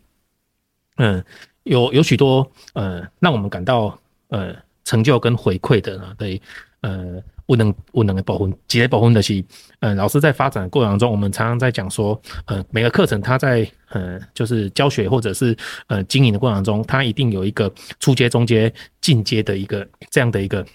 [0.97, 1.23] 嗯。
[1.67, 6.41] 有有许多呃，让我们感到呃成就跟回馈的呢，对，
[6.81, 9.45] 呃，无能无能的部分，几类部分的是，
[9.81, 15.57] 呃，老师在发展的过程中，我们常常在讲说，呃，每个课程它在呃，就是教学或者是
[15.87, 20.67] 呃经营的过程中，它一定有一个初阶、中阶、进阶的一个这样的一个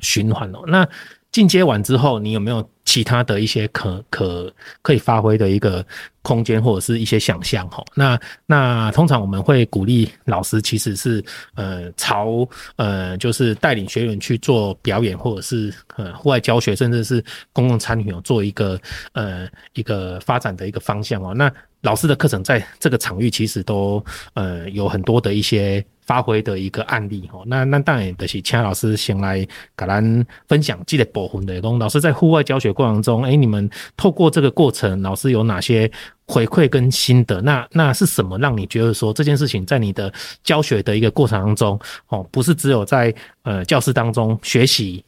[0.00, 0.62] 循环哦。
[0.66, 0.88] 那
[1.34, 5.84] 进阶完之后，你有没有其他的一些可可可以发挥的一个
[6.22, 7.68] 空间，或者是一些想象？
[7.70, 8.16] 哈，那
[8.46, 11.24] 那通常我们会鼓励老师，其实是
[11.56, 18.80] 呃朝呃就是带领学员去做表演，或者是呃户外教学，甚至是公共参与哦，做一个
[19.14, 21.34] 呃一个发展的一个方向哦。
[21.34, 21.52] 那
[21.84, 25.82] 老师的课程在这个场域其实都呃有很多的一些。
[26.06, 29.38] 发挥的一个案例哦，那那当然就是请老师先来
[29.74, 31.58] 给咱分享这个部分的。
[31.62, 35.90] 东老师在户外教学过程中，诶、你们透过这个过程，老师有哪些
[36.26, 37.40] 回馈跟心得？
[37.40, 45.02] 那那是什么让你觉得说这件事情在你的教学的一个过程当中，哦，不是只有在呃教室当中学习？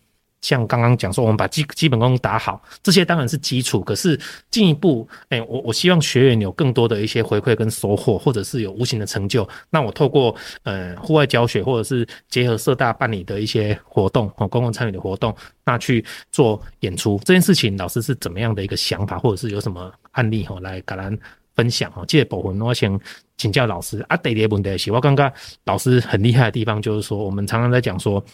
[0.47, 3.81] 像刚刚讲说，我们把基基本功打好，这些当然是基础。
[3.81, 4.17] 可是
[4.49, 9.49] 进一步，哎，我我希望学员有更多的一些回馈跟收获，或者是有无形的成就。
[9.71, 10.33] 那我透过
[10.63, 21.19] 呃户外教学，或者是结合社大办理的一些活动哦，公共参与的活动，那去做演出这件事情，老师是怎么样的一个想法，或者是有什么案例哈来跟咱
[21.57, 22.05] 分享哈？
[22.07, 22.97] 这个部分我想
[23.37, 24.17] 请教老师啊。
[24.19, 25.29] 第一个问题是，我刚刚
[25.65, 28.25] 老师很厉害的地方就是说，我们常常在讲说。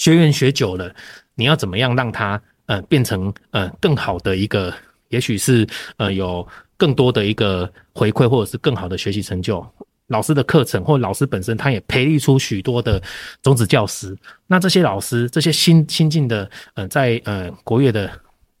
[0.00, 0.90] 学员学久了，
[1.34, 4.72] 你要怎么样让他呃变成呃更好的一个，
[5.10, 6.46] 也许是呃有
[6.78, 9.62] 更多的一个回馈，或者是更好的学习成就。
[10.06, 13.00] 老师的课程或老师本身，他也培育出许多的
[13.42, 14.16] 种子教师。
[14.46, 18.10] 那这些老师，这些新新进的呃在呃国乐的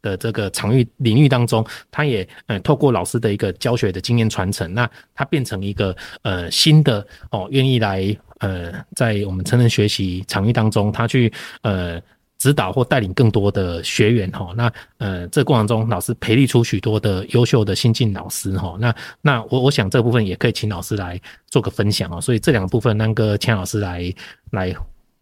[0.02, 8.14] 的这个场域领域当中，他也呃透过老师的一个教学的经验传承，那他变成一个呃新的哦愿意来。
[8.40, 12.02] 呃，在我们成人学习场域当中，他去呃
[12.36, 14.52] 指导或带领更多的学员哈。
[14.56, 18.76] 那呃，这过程中，老师培育出许多的优秀的新进老师哈。
[18.80, 22.20] 那那我我想这部分也可以请老师来做个分享哦。
[22.20, 24.12] 所以这两个部分，那个钱老师来
[24.50, 24.74] 来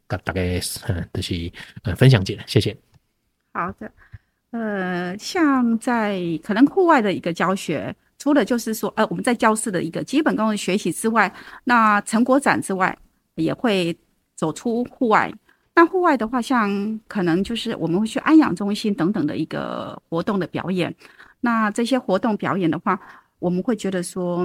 [0.07, 1.53] 大概呃就是
[1.83, 2.77] 呃分享解，谢谢。
[3.53, 3.91] 好的，
[4.53, 12.97] 呃，像在可能户外的一个教学，除了就是说，呃，我们在教室的一个基本功的学习之外，那成果展之外，
[13.39, 13.97] 也会
[14.35, 15.33] 走出户外。
[15.75, 20.95] 那户外的话，像可能就是我们会去安养中心等等的一个活动的表演。
[21.41, 23.01] 那这些活动表演的话，
[23.39, 24.45] 我们会觉得说，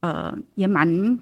[0.00, 1.18] 呃，也蛮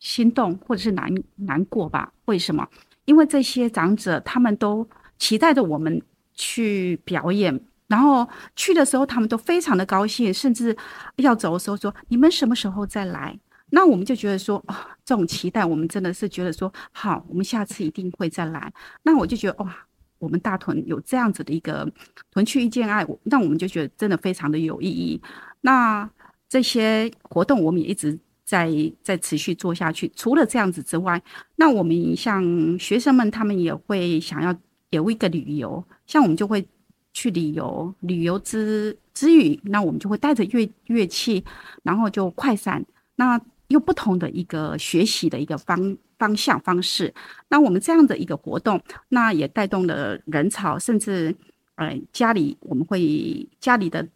[0.00, 2.12] 心动或者是难难过吧？
[2.24, 2.68] 为什么？
[3.04, 4.84] 因为这些长者他们都
[5.16, 6.02] 期待着我们
[6.34, 10.76] 去表演，然后去的时候他们都非常的高兴，甚至
[11.18, 13.38] 要走的时候说：“你们什么时候再来？”
[13.70, 18.72] 那我们就觉得说，啊，这种期待，我们真的是觉得说，好，我们下次一定会再来。
[19.02, 19.76] 那我就觉得，哇，
[20.18, 21.90] 我们大屯有这样子的一个
[22.30, 25.20] 屯区遇见爱，那我们就觉得真的非常的有意义。
[25.62, 26.08] 那
[26.48, 28.70] 这些活动我们也一直在
[29.02, 30.08] 在持续做下去。
[30.14, 31.20] 除了这样子之外，
[31.56, 34.56] 那我们像学生们，他们也会想要
[34.90, 36.64] 有一个旅游，像我们就会
[37.12, 41.44] 去旅游，旅游之之余，那我们就会带着乐乐器，
[41.82, 43.40] 然后就快闪，那。
[43.68, 47.12] 用不同的一个学习的一个方方向方式，
[47.48, 51.34] 那我们这样的一个活动，那也带动了人潮，甚至
[51.74, 54.06] 呃家里我们会家里的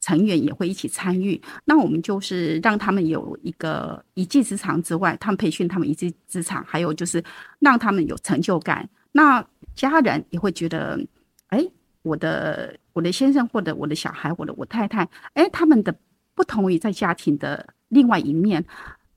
[0.00, 1.40] 成员也会一起参与。
[1.64, 7.22] 那我们就是让他们有一个一技之长之外，他们培训他们一技之长，还有就是
[7.58, 8.88] 让他们有成就感。
[9.12, 9.44] 那
[9.74, 11.00] 家人也会觉得，
[11.48, 11.66] 哎，
[12.02, 15.92] 我的我的先生或者我的小孩或者我太太，哎，他们的
[16.34, 18.64] 不同于在家庭的另外一面。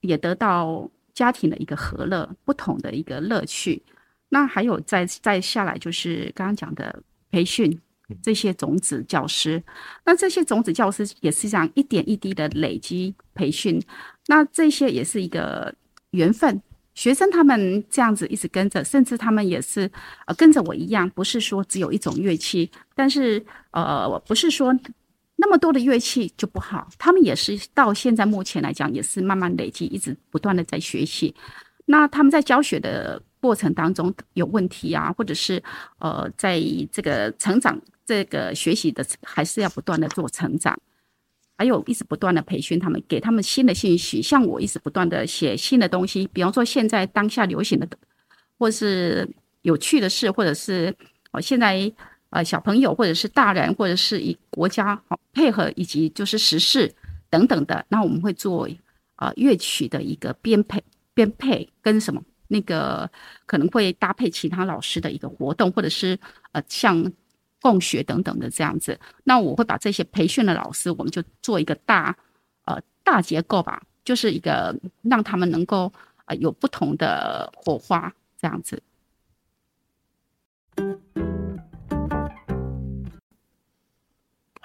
[0.02, 3.82] 也得到家庭的一个和乐，不同的一个乐趣。
[4.30, 7.80] 那还有再再下来就是刚刚讲的培训
[8.22, 9.62] 这些种子教师，
[10.06, 13.82] 那这些种子教师也是这样一点一滴的累积培训。
[14.28, 15.74] 那这些也是一个
[16.12, 16.62] 缘分，
[16.94, 19.92] 学生他们这样子一直跟着，甚至他们也是
[20.26, 24.74] 呃跟着我一样，不是说只有一种乐器，但是呃不是说。
[25.44, 31.34] 那么多的乐器就不好，他们也是到现在目前来讲，也是慢慢累积，一直不断的在学习。
[31.86, 35.62] 那他们在教学的过程当中有问题啊，或者是
[35.98, 40.80] 呃，在这个成长、这个学习的，还是要不断的做成长，
[41.58, 44.22] 还有一直不断的培训他们，给他们新的信息。
[44.22, 47.90] 像我一直不断的写新的东西，比方说现在当下流行的，
[48.60, 49.28] 或是
[49.64, 50.96] 有趣的事，或者是
[51.32, 51.92] 呃现在。
[52.32, 56.94] 呃，小朋友或者是大人，或者是以国家好配合，以及就是时事
[57.30, 58.68] 等等的，那我们会做
[59.18, 60.82] 呃乐曲的一个编配
[61.14, 63.10] 编配跟什么那个
[63.46, 66.18] 可能会搭配其他老师的一个活动，或者是
[66.54, 67.12] 呃像
[67.62, 68.98] 共学等等的这样子。
[69.26, 72.18] 那我会把这些培训的老师，我们就做一个大
[72.64, 75.92] 呃大结构吧，就是一个让他们能够
[76.28, 78.82] 呃有不同的火花这样子。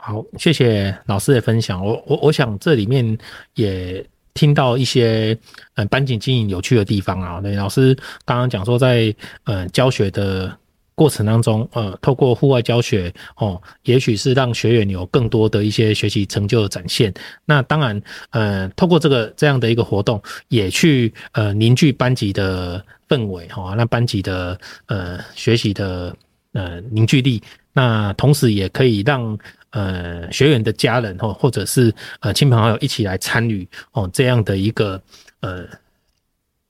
[0.06, 1.84] 好，谢谢老师的分享。
[1.84, 3.18] 我我我想这里面
[3.54, 5.36] 也听到一些
[5.74, 7.40] 呃班级经营有趣的地方啊。
[7.42, 7.92] 那，老师
[8.24, 10.56] 刚刚讲说在呃教学的
[10.94, 17.12] 过程当中，呃，透过户外教学哦，也许是让学员有更多的一些学习成就的展现。
[17.44, 26.16] 那当然，呃，透过这个这样的一个活动，也去呃凝聚班级的氛围哈，那班级的呃学习的
[26.52, 27.42] 呃凝聚力。
[27.72, 29.36] 那同时也可以让。
[29.76, 34.98] 呃，学员的家人或或者是呃亲朋好友一起来参与哦，这样的一个
[35.40, 35.66] 呃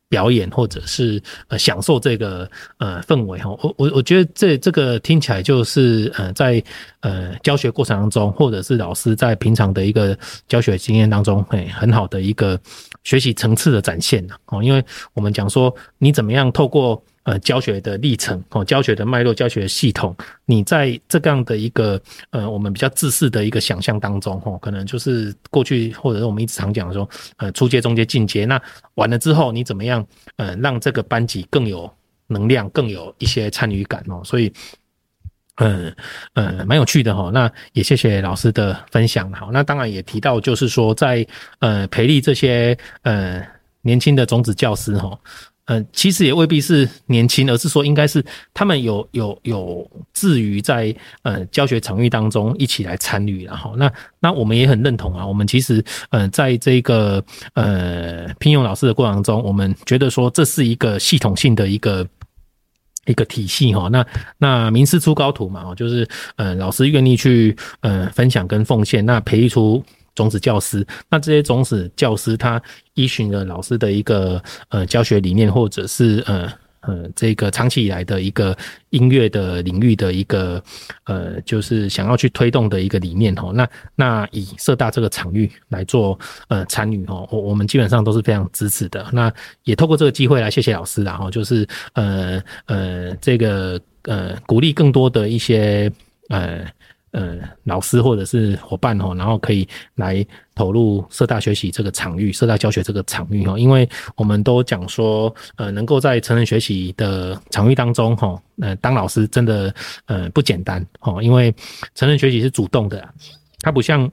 [0.08, 3.50] 表演，或者是呃享受这个呃氛围哈。
[3.62, 6.60] 我我我觉得这这个听起来就是呃在
[6.98, 12.58] 呃教学过程当中，或者是老师在平常的一个教学经验当中，哎，很好的一个
[13.04, 14.60] 学习层次的展现哦。
[14.60, 17.00] 因为我们讲说，你怎么样透过。
[17.26, 27.08] 呃，教学的历程哦，教学的脉络，教学系统，你在这样的一个呃，我们比较自私的一个想象当中哦，可能就是过去或者是我们一直常讲说，
[27.38, 28.62] 呃，初阶、中阶、进阶，那
[28.94, 31.92] 完了之后你怎么样呃，让这个班级更有
[32.28, 34.52] 能量，更有一些参与感哦，所以，
[35.56, 35.92] 嗯
[36.34, 37.32] 呃，蛮有趣的哈。
[37.34, 39.32] 那也谢谢老师的分享。
[39.32, 41.26] 好，那当然也提到就是说，在
[41.58, 43.44] 呃培力这些呃
[43.82, 45.18] 年轻的种子教师哈。
[45.66, 55.26] 嗯，其实也未必是年轻，而是说应该是他们有有有志于在呃教学场域当中一起来参与，然后那那我们也很认同啊。
[55.26, 57.22] 我们其实呃在这个
[57.54, 62.06] 呃聘用老师的过程中，我们觉得说这是一个系统性的一个
[63.06, 63.88] 一个体系哈。
[63.88, 64.06] 那
[64.38, 69.84] 那名师出高徒嘛，就是呃老师愿意去呃分享跟奉献，那培育出。
[70.16, 72.60] 种子教师，那这些种子教师，他
[72.94, 76.50] 依循了老师的一个呃教学理念，或者是呃
[76.80, 78.56] 呃这个长期以来的一个
[78.90, 80.60] 音乐的领域的一个
[81.04, 83.52] 呃，就是想要去推动的一个理念哈。
[83.54, 89.06] 那那以社大这个场域来做呃参与哈，我我们基本上都是非常支持的。
[89.12, 89.30] 那
[89.64, 95.92] 也透过这个机会来谢谢老师啦哈，就是呃呃这个呃鼓励更多的一些
[96.30, 96.66] 呃。
[97.16, 100.22] 呃，老师或者是伙伴哈，然后可以来
[100.54, 111.54] 投入社大学习这个场域，社大教学这个场域哈，因为我们都讲说，呃，能够在成人学习的场域当中哈，呃，当老师真的呃不简单哈，因为
[111.94, 113.02] 成人学习是主动的，
[113.60, 114.10] 它不像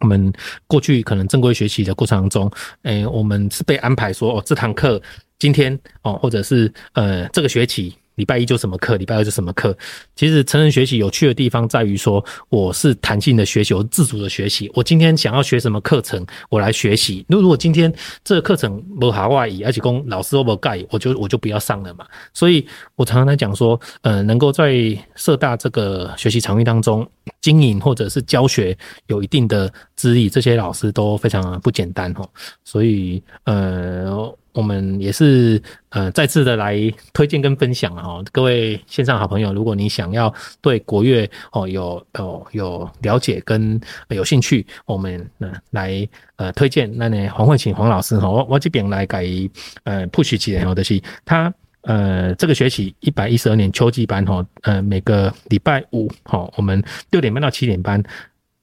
[0.00, 0.32] 我们
[0.66, 2.50] 过去可能正规学习的过程当中，
[2.82, 5.00] 诶，我们是被安排说哦，这堂课
[5.38, 7.94] 今天哦，或者是呃这个学期。
[8.16, 9.76] 礼拜一就什么课，礼拜二就什么课。
[10.14, 14.70] 其实成人学习有趣的地方在于说，我是弹性的学习，我自主的学习。
[14.74, 17.24] 我今天想要学什么课程，我来学习。
[17.28, 17.92] 那如果今天
[18.24, 22.06] 这个课程不好外语，而且公老师都不盖，我就我就不要上了嘛。
[22.34, 24.74] 所以我常常在讲说，呃，能够在
[25.14, 27.08] 社大这个学习场域当中
[27.40, 32.28] 经营或者是教学有一定的资历，这些老师都非常不简单哦。
[32.64, 34.34] 所以，呃。
[34.56, 36.80] 我们也是呃再次的来
[37.12, 40.32] 推荐跟分享啊，各位线上好朋友，如果你想要
[40.62, 43.78] 对国乐哦有有有了解跟
[44.08, 49.50] 有兴趣，我们呃来呃推荐那呢黄慧琴黄老师哈，我我这边来给
[49.84, 51.52] 呃 push 起来哦，就是他
[51.82, 58.02] 呃这个学期一百一十二年秋季班哈，呃每个礼拜五哈，我们六点半到七点半，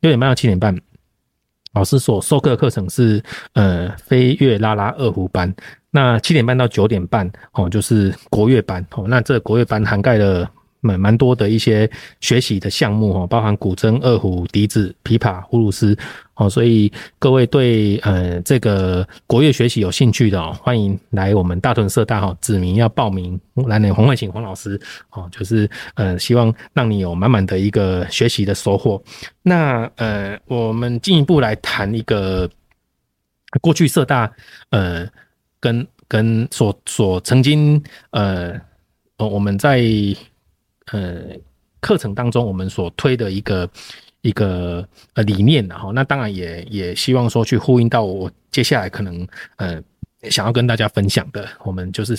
[0.01, 0.75] 六点半到七点半，
[1.73, 3.23] 老师所授课课程是
[3.53, 5.53] 呃飞跃拉拉二胡班。
[5.95, 9.05] 那七点半到九点半哦，就是国乐班哦。
[9.07, 10.49] 那这个国乐班涵盖了
[10.81, 11.87] 蛮蛮多的一些
[12.19, 15.95] 学习的项目哦，包含古筝、二胡、笛子、琵琶、葫芦丝
[16.33, 16.49] 哦。
[16.49, 24.81] 所以各位对呃这个国乐学习有兴趣的哦，欢迎来我们大屯社大哈，指明要报名来呢，黄慧琴黄老师
[25.11, 28.99] 哦，就是呃希望让你有满满的一个学习的收获。
[29.43, 32.49] 那呃，我们进一步来谈一个
[33.61, 34.31] 过去社大
[34.71, 35.07] 呃。
[35.63, 38.59] 跟跟所所曾经呃
[39.15, 39.81] 呃我们在
[40.91, 41.21] 呃
[41.79, 43.69] 课程当中我们所推的一个
[44.19, 49.81] 一个呃理念，然后那当然也也希望说去呼应到我接下来可能呃
[50.29, 52.13] 想要跟大家分享的，我们就是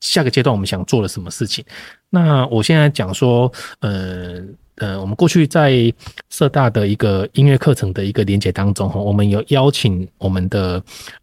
[0.00, 1.62] 下个阶段我们想做的什么事情。
[2.08, 4.42] 那我现在讲说呃。
[4.78, 5.92] 呃，我们过去在
[6.30, 10.82] 社大的一个音乐课程的一个连结当中，哈，我们有邀请我们的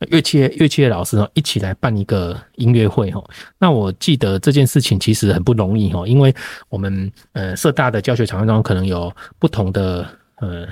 [0.09, 3.23] 乐器乐器的老师呢一起来办一个音乐会，哈。
[3.57, 6.35] 那我记得这件事情其实很不容易，哈，因为
[6.67, 10.05] 我们呃社大的教学场域中可能有不同的
[10.41, 10.67] 呃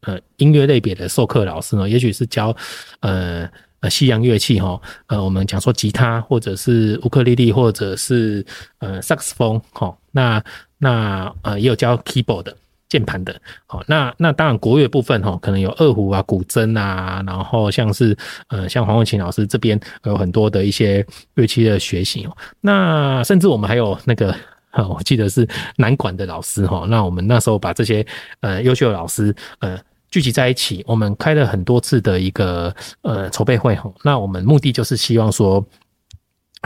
[0.00, 2.56] 呃音乐类别的授课老师呢，也许是教
[3.00, 3.46] 呃
[3.80, 8.42] 呃西洋乐器，哈，呃我们讲说吉他或者是乌克丽丽或者是
[8.78, 10.42] 呃萨克斯风，哈，那。
[10.82, 12.56] 那呃也有教 keyboard 的
[12.88, 18.16] 键盘的，好，那那当然国乐部分哈，可能有二胡啊、古筝啊，然后像是
[18.48, 22.36] 呃像黄慧琴老师这边有很多的一些乐器的学习哦。
[22.60, 24.34] 那甚至我们还有那个，
[24.90, 26.84] 我记得是南管的老师哈。
[26.88, 28.04] 那我们那时候把这些
[28.40, 29.78] 呃优秀的老师呃
[30.10, 33.88] 聚集在一起，我们开了很多次的一个呃筹备会哈。
[34.02, 35.64] 那我们目的就是希望说。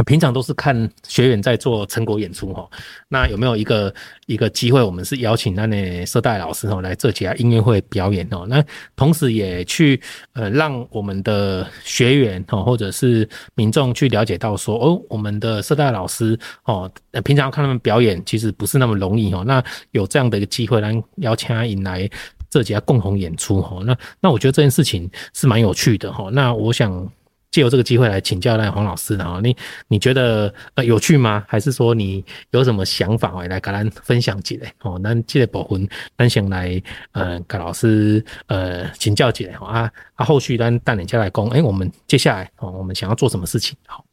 [0.05, 2.69] 平常都是看学员在做成果演出哈，
[3.09, 3.93] 那有没有一个
[4.27, 8.63] 一个机会，我们是邀请那那社代老师哈来这家音乐会表演哦，那
[8.95, 9.99] 同时也去
[10.35, 16.91] 呃让我们的学员哈或者是民众去了解到说哦，我们的社代老师哦，
[17.25, 22.09] 平常看他们表演其实不是那么容易哦，那有这样的一个机会来邀请他引来
[22.51, 27.11] 这几家共同演出哈，那那我觉得这件事情是蛮有趣的哈，那我想。
[27.57, 29.57] 借由这个机会来请教那黄老师啊，你
[29.89, 31.43] 你觉得呃有趣吗？
[31.49, 35.01] 还是说你有什么想法来跟咱分享几类哦？
[35.03, 35.89] 那这个部分
[36.19, 36.79] 咱先来
[37.13, 43.75] 呃跟老师呃请教几类啊啊，后续咱带领下来讲，哎，我们接下来哦，我们想要做什么事情？
[43.87, 44.05] 好，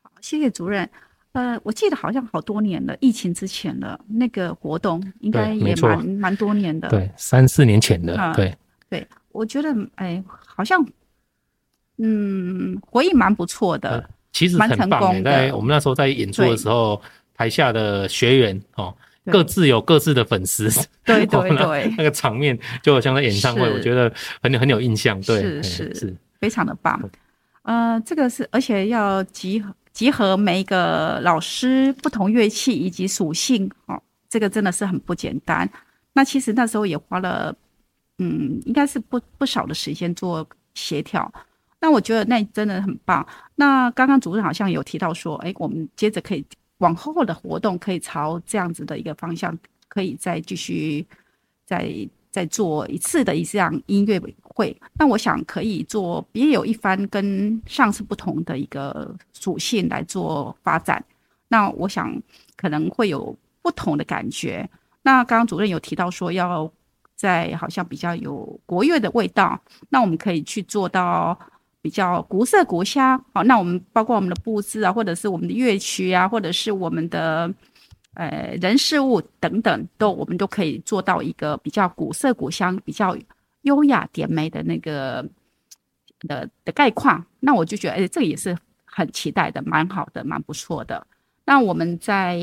[0.00, 0.88] 好，谢谢主任。
[1.32, 8.56] 呃，我记得好像好多年了，疫情之前的那个活动，应该也蛮蛮多年的，对，三四年前的，对、嗯、
[8.88, 10.82] 对，我觉得哎，好像。
[12.02, 15.30] 嗯，回应蛮不错的，呃，其实蛮成功的。
[15.30, 17.00] 在我们那时候在演出的时候，
[17.34, 18.94] 台下的学员哦，
[19.26, 20.70] 各自有各自的粉丝，
[21.04, 24.10] 对对对， 那个场面就好像在演唱会，我觉得
[24.42, 25.20] 很很有印象。
[25.20, 26.98] 对，是是是，非常的棒。
[27.62, 35.68] 呃，这个是而且要集合集合每一个老师不同乐器以及属性哦，这个真的是很不简单。
[36.14, 37.54] 那其实那时候也花了，
[38.18, 41.30] 嗯，应该是不不少的时间做协调。
[41.80, 43.26] 那我觉得那真的很棒。
[43.56, 46.44] 那刚刚主任好像有提到说，哎，我们接着可以
[46.78, 49.56] 往后的活动可以朝这样子的一个方向，
[49.88, 51.06] 可以再继续
[51.64, 51.90] 再
[52.30, 54.76] 再做一次的一这样音乐会。
[54.98, 61.02] 那我想可以做别有一番跟上次不同的一个属性来做发展。
[61.48, 62.14] 那我想
[62.56, 64.68] 可能会有不同的感觉。
[65.02, 66.70] 那刚刚主任有提到说要
[67.16, 71.38] 在好像比较有国乐的味道，那我们可以去做到
[71.82, 73.22] 比较古色古香。
[73.32, 77.52] 好，那我们包括我们的布置啊，或者是我们的乐曲啊，或者是我们的
[78.14, 83.16] 呃人事物等等，都我们都可以做到一个比较古色古香、比较
[83.62, 85.26] 优雅典美的那个
[86.20, 87.24] 的的概况。
[87.40, 91.06] 那我就觉得，哎，这个也是很期待的，蛮好的，蛮不错的。
[91.46, 92.38] 那我们在，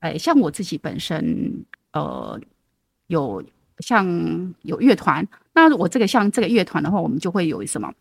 [0.00, 2.40] 哎，像我自己本身，呃，
[3.08, 3.44] 有
[3.78, 7.92] 像有乐团，那我这个像这个乐团的话，我们就会有什么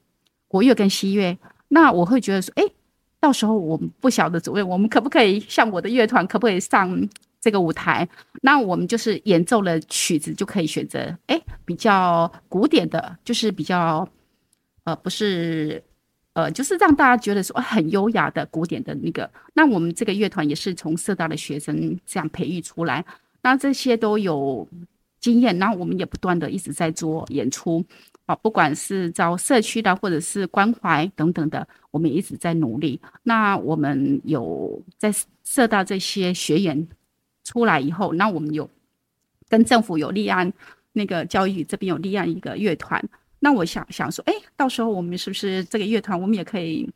[0.54, 1.36] 国乐跟西乐。
[1.70, 2.64] 那我会觉得说，哎，
[3.20, 7.10] 到时候我们不晓得主任，我们可不可以像我的乐团，可不可以上
[7.41, 8.08] 这个舞台？
[8.43, 14.08] 那我们就是演奏了曲子就可以选择，哎，比较古典的，就是比较，
[14.84, 15.84] 呃，不是。
[16.36, 23.06] 呃，就是让大家觉得说很优雅的古典的那个，那我们这个乐团也是从社大的学生这样培育出来，
[23.43, 24.68] 那这些都有
[25.20, 27.86] 经验，然后我们也不断的一直在做演出
[28.26, 32.99] 啊，不管是招社区的或者是关怀等等的，我们一直在努力。
[33.24, 35.13] 那我们有在
[35.43, 36.88] 社大这些学员
[37.43, 38.69] 出来以后，那我们有
[39.49, 40.51] 跟政府有立案，
[40.93, 43.03] 那个教育这边有立案一个乐团。
[43.39, 46.89] 那我想想说，哎，到时候我们是不是这个乐团，我们也可以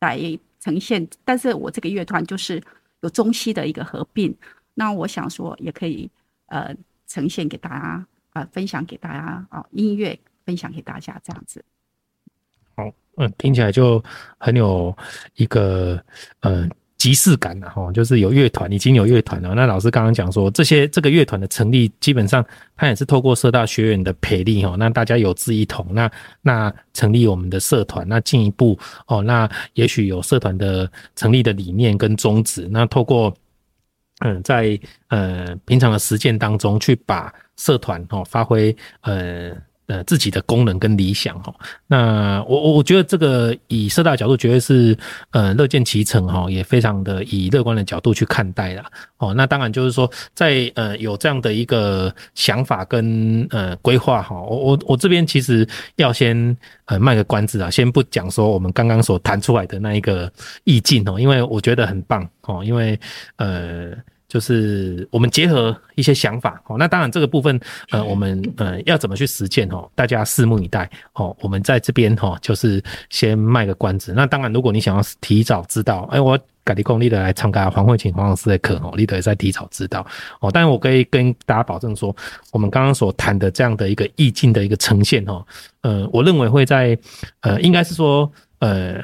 [0.00, 0.20] 来
[0.60, 1.08] 呈现？
[1.24, 2.62] 但是我这个乐团就是
[3.00, 4.36] 有中西的一个合并。
[4.74, 6.10] 那我想说，也可以
[6.48, 10.18] 呃呈现给大家、呃，分享给大家啊、音乐
[10.50, 11.64] 分享给大家这样子。
[12.74, 14.02] 好，嗯，听起来就
[14.38, 14.96] 很有
[15.36, 16.02] 一个。
[16.40, 16.68] 呃
[17.00, 19.54] 即视感了哈，就是有乐团，已经有乐团了。
[19.54, 22.44] 那老师刚刚讲说，这些这个乐团的成立，基本上
[22.76, 33.34] 它也是透过社大学员的培力哈，那大家有志一同，那那成立我们的社团，那进一步哦，那也许有社团的成立的理念跟宗旨，那透过
[34.18, 34.78] 嗯，在
[35.08, 39.56] 呃平常的实践当中去把社团哦发挥呃。
[39.90, 41.52] 呃，自己的功能跟理想哈，
[41.88, 44.96] 那我我我觉得这个以社大的角度绝对是
[45.32, 48.84] 呃乐见其成哈，也非常的以乐观的角度去看待啦。
[49.18, 49.34] 哦。
[49.34, 55.66] 那当然就是说，在呃有这样的一个想法跟呃规划哈，我我我这边其实
[55.96, 60.32] 要先呃卖个关子啊，先不讲说我们刚刚所谈出来的那一个
[60.62, 62.96] 意境哦，因为我觉得很棒哦，因为
[63.38, 63.90] 呃。
[64.30, 67.58] 就是我们结合一些想法哦，那当然这个部分
[67.90, 69.90] 呃，我们呃要怎么去实践哦？
[69.96, 71.36] 大家拭目以待哦。
[71.40, 74.12] 我们在这边哈，就是先卖个关子。
[74.14, 80.06] 那当然，如果你想要提早知道，哎，我改立功立的来参加黄慧琴黄老师的课哦，立德也在提早知道
[80.38, 80.48] 哦。
[80.48, 82.14] 但是我可以跟大家保证说，
[82.52, 85.44] 我们刚刚所谈的这样的一个意境的一个呈现哦，
[85.80, 86.96] 呃，我认为会在
[87.40, 89.02] 呃，应该是说呃，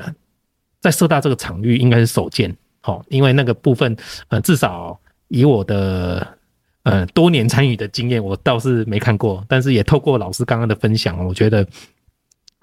[0.81, 3.97] 在社大这个场域应该是首见哦，因为那个部分
[4.29, 4.97] 呃，至少。
[5.29, 6.27] 以我的
[6.85, 11.67] 呃多年参与的经验，我倒是没看过，但是也透过老师刚刚的分享，我觉得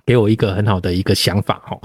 [0.05, 1.77] 给我一个很好的一个想法哈。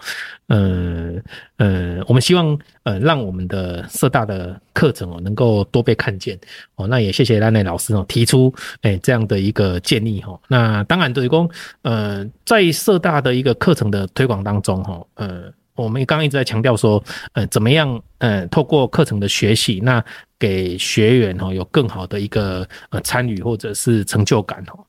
[0.46, 1.14] 呃
[1.56, 6.38] 呃，我们希望呃让我们的社大的课程哦能够多被看见
[6.76, 6.86] 哦。
[6.86, 10.38] 那也谢谢兰内老师哦提出哎这样的一个建议哈。
[10.48, 11.50] 那当然对公
[11.82, 15.52] 呃在社大的一个课程的推广当中哈呃。
[15.74, 17.00] 我们刚刚一直在强调说，
[17.34, 20.04] 呃，怎么样，呃，透过课程的学习，那
[20.38, 24.84] 给学员哈有更好的一个呃参与或者是成就感哦，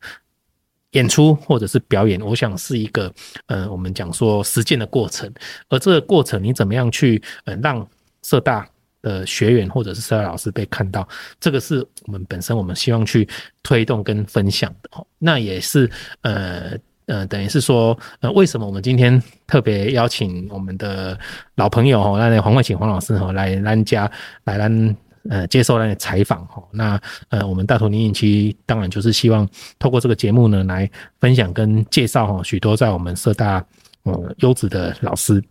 [0.92, 3.14] 演出或者是表演，我想是一个
[3.48, 5.32] 呃我们讲说实践的过程，
[5.70, 7.88] 而这个过程你怎么样去呃让
[8.24, 8.68] 社大
[9.02, 11.08] 的学员或者是社大老师被看到，
[11.40, 13.28] 这个是我们本身我们希望去
[13.64, 15.90] 推动跟分享的哦，那也是
[16.22, 16.78] 呃。
[17.10, 21.18] 呃，等于是说，呃，为什么我们今天特别邀请我们的
[21.56, 24.12] 老朋友哈，那黄冠请黄老师哈来咱家
[24.44, 24.96] 来咱
[25.30, 26.64] 呃接受那采访哈？
[26.72, 29.48] 那呃，我们大屯林林区当然就是希望
[29.78, 30.90] 透过这个节目呢，来
[31.20, 33.64] 分享跟介绍哈许多在我们社大
[34.04, 35.44] 呃优质的老师。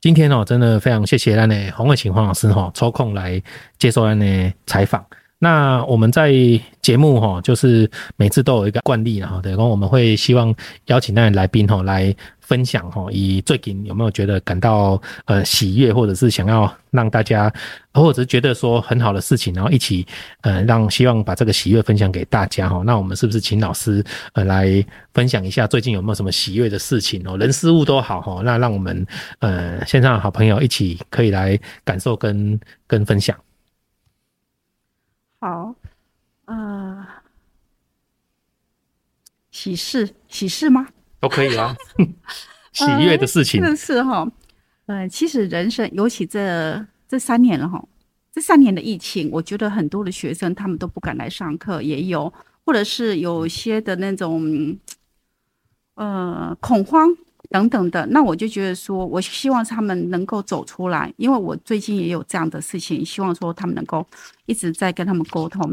[0.00, 3.42] 今天哦，真的非常谢谢那呢洪伟琴黄老师哈抽空来
[3.78, 5.04] 接受那呢采访。
[5.38, 6.32] 那我们在
[6.80, 10.54] 节目哈，就是每次都有一个惯例哈，对，然后我们会希望
[10.86, 17.52] 邀请那位来宾哈来分享哈，以最近有没有觉得感到呃喜悦，或者是想要让大家，
[17.92, 20.06] 或者是觉得说很好的事情，然后一起
[20.40, 22.82] 呃让希望把这个喜悦分享给大家哈。
[22.86, 24.82] 那我们是不是请老师呃来
[25.12, 29.06] 分享一下最近有没有什么喜悦的事情哦，人事物都好哈，那让我们
[29.40, 33.36] 呃线上好朋友一起可以来感受跟跟分享。
[35.38, 35.74] 好，
[36.46, 37.06] 呃，
[39.50, 40.88] 喜事喜事吗？
[41.20, 41.74] 都可以啊，
[42.72, 43.60] 喜悦的事情。
[43.60, 44.26] 真的、是哈，
[44.86, 47.82] 呃，其实人生，尤其这这三年了哈，
[48.32, 52.32] 这三年的疫情，我觉得很多的学生他们都不敢来上课，也有，
[52.64, 54.78] 或者是有些的那种，
[55.94, 57.16] 呃，恐慌。
[57.50, 64.04] 等等的，那我就觉得说，我希望他们能够走出来，因为我最近也有这样的事情，希望说他们能够
[64.46, 65.72] 一直在跟他们沟通。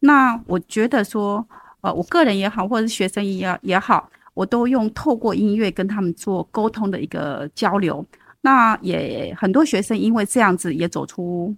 [0.00, 1.46] 那我觉得说，
[1.80, 8.04] 呃，我个人也好，或者是学生也也好，我都用透过音乐跟他们做沟通的一个交流。
[8.40, 11.54] 那也很多学生因为这样子也走出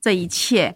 [0.00, 0.74] 这一切，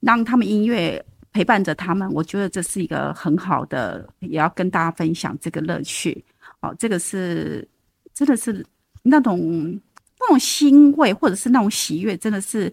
[0.00, 1.02] 让他们音乐
[1.32, 6.24] 陪伴着他们，我觉得这是一个很好的，也要跟大家分享这个乐趣。
[6.64, 7.68] 哦，这个是
[8.14, 8.64] 真的是
[9.02, 9.78] 那种
[10.18, 12.72] 那种欣慰，或者是那种喜悦，真的是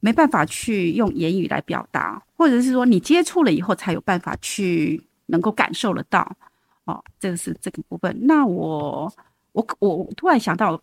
[0.00, 6.36] 没办法去用言语来表达，或者是说你接触了以后才有办法去能够感受得到。
[6.84, 8.16] 哦，这个是这个部分。
[8.22, 9.12] 那我
[9.52, 10.80] 我我突然想到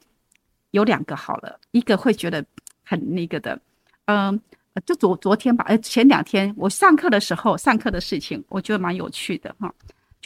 [0.71, 2.45] 有两个好了，一个会觉得
[2.83, 3.59] 很那个的，
[4.05, 4.39] 嗯，
[4.85, 9.73] 就昨昨天吧，呃，前两天我上课的时候上课的事情，我觉得蛮有趣的哈。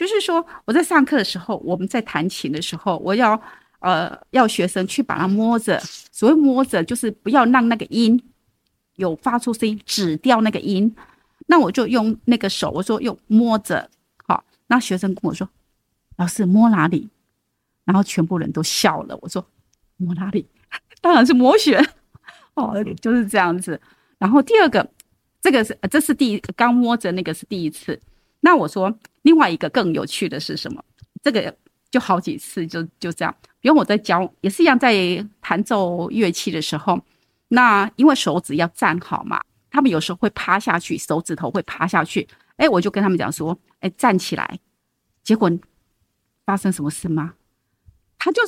[0.00, 3.38] 就是说，我在上课的时候，我们在弹琴的时候，我要
[3.80, 5.78] 呃要学生去把它摸着。
[6.10, 8.18] 所谓摸着，就是不要让那个音
[8.96, 10.96] 有发出声音，止掉那个音。
[11.48, 13.90] 那我就用那个手，我说用摸着。
[14.26, 15.46] 好，那学生跟我说
[16.16, 17.10] ：“老师摸哪里？”
[17.84, 19.18] 然后全部人都笑了。
[19.20, 19.46] 我说
[19.98, 20.46] ：“摸哪里？
[21.02, 21.86] 当然是摸弦。”
[22.54, 22.72] 哦，
[23.02, 23.78] 就是这样子。
[24.18, 24.90] 然后第二个，
[25.42, 28.00] 这个是这是第一刚摸着那个是第一次。
[28.40, 28.98] 那我说。
[29.22, 30.82] 另外一个更有趣的是什么？
[31.22, 31.54] 这个
[31.90, 34.94] 就好几次就就这样，比如我在教，也是一样，在
[35.42, 36.98] 弹奏乐器的时候，
[37.48, 39.38] 那因为手指要站好嘛，
[39.70, 42.26] 他们有时候会趴下去，手指头会趴下去。
[42.56, 44.58] 哎，我就跟他们讲说，哎，站起来。
[45.22, 45.50] 结果
[46.46, 47.34] 发生什么事吗？
[48.18, 48.42] 他就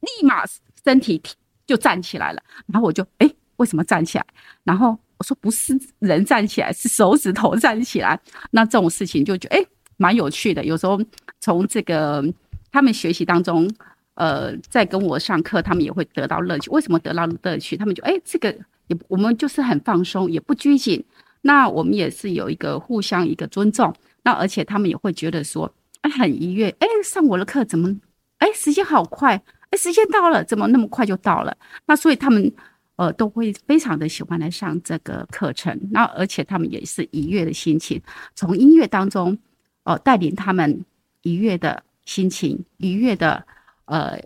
[0.00, 0.44] 立马
[0.84, 1.22] 身体
[1.66, 2.42] 就站起来了。
[2.66, 4.26] 然后我就哎，为什么站起来？
[4.64, 8.18] 然后我说不是人站起来，是手指头站起来。
[8.52, 9.64] 那这种事情就觉得哎。
[10.00, 10.96] 蛮有趣的，有时候
[11.40, 12.24] 从这个
[12.70, 13.68] 他们学习当中，
[14.14, 16.70] 呃，在跟我上课，他们也会得到乐趣。
[16.70, 17.76] 为什么得到乐趣？
[17.76, 18.48] 他们就哎，这个
[18.86, 21.04] 也我们就是很放松，也不拘谨。
[21.40, 23.92] 那我们也是有一个互相一个尊重。
[24.22, 25.68] 那而且他们也会觉得说，
[26.02, 26.70] 哎，很愉悦。
[26.78, 27.92] 哎，上我的课怎么，
[28.38, 29.34] 哎，时间好快，
[29.70, 31.56] 哎，时间到了，怎么那么快就到了？
[31.86, 32.54] 那所以他们
[32.98, 35.74] 呃都会非常的喜欢来上这个课程。
[35.90, 38.02] 那而且他们也是愉悦的心情，
[38.34, 39.38] 从音乐当中。
[39.84, 40.84] 哦，带领他们
[41.22, 43.42] 愉悦的心情，愉悦的
[43.86, 44.20] 呃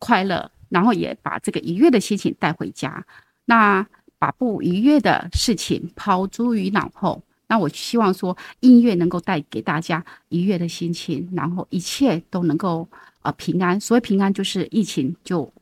[0.00, 3.06] 快乐，然后也把这个愉悦的心情带回家。
[3.44, 3.86] 那
[4.18, 7.22] 把不愉悦的事情抛诸于脑后。
[7.46, 12.88] 那我希望说，音乐能够带给大家愉悦的心情，然后一切都能够
[13.20, 13.78] 呃平安。
[13.78, 15.52] 所谓平安，就是疫情就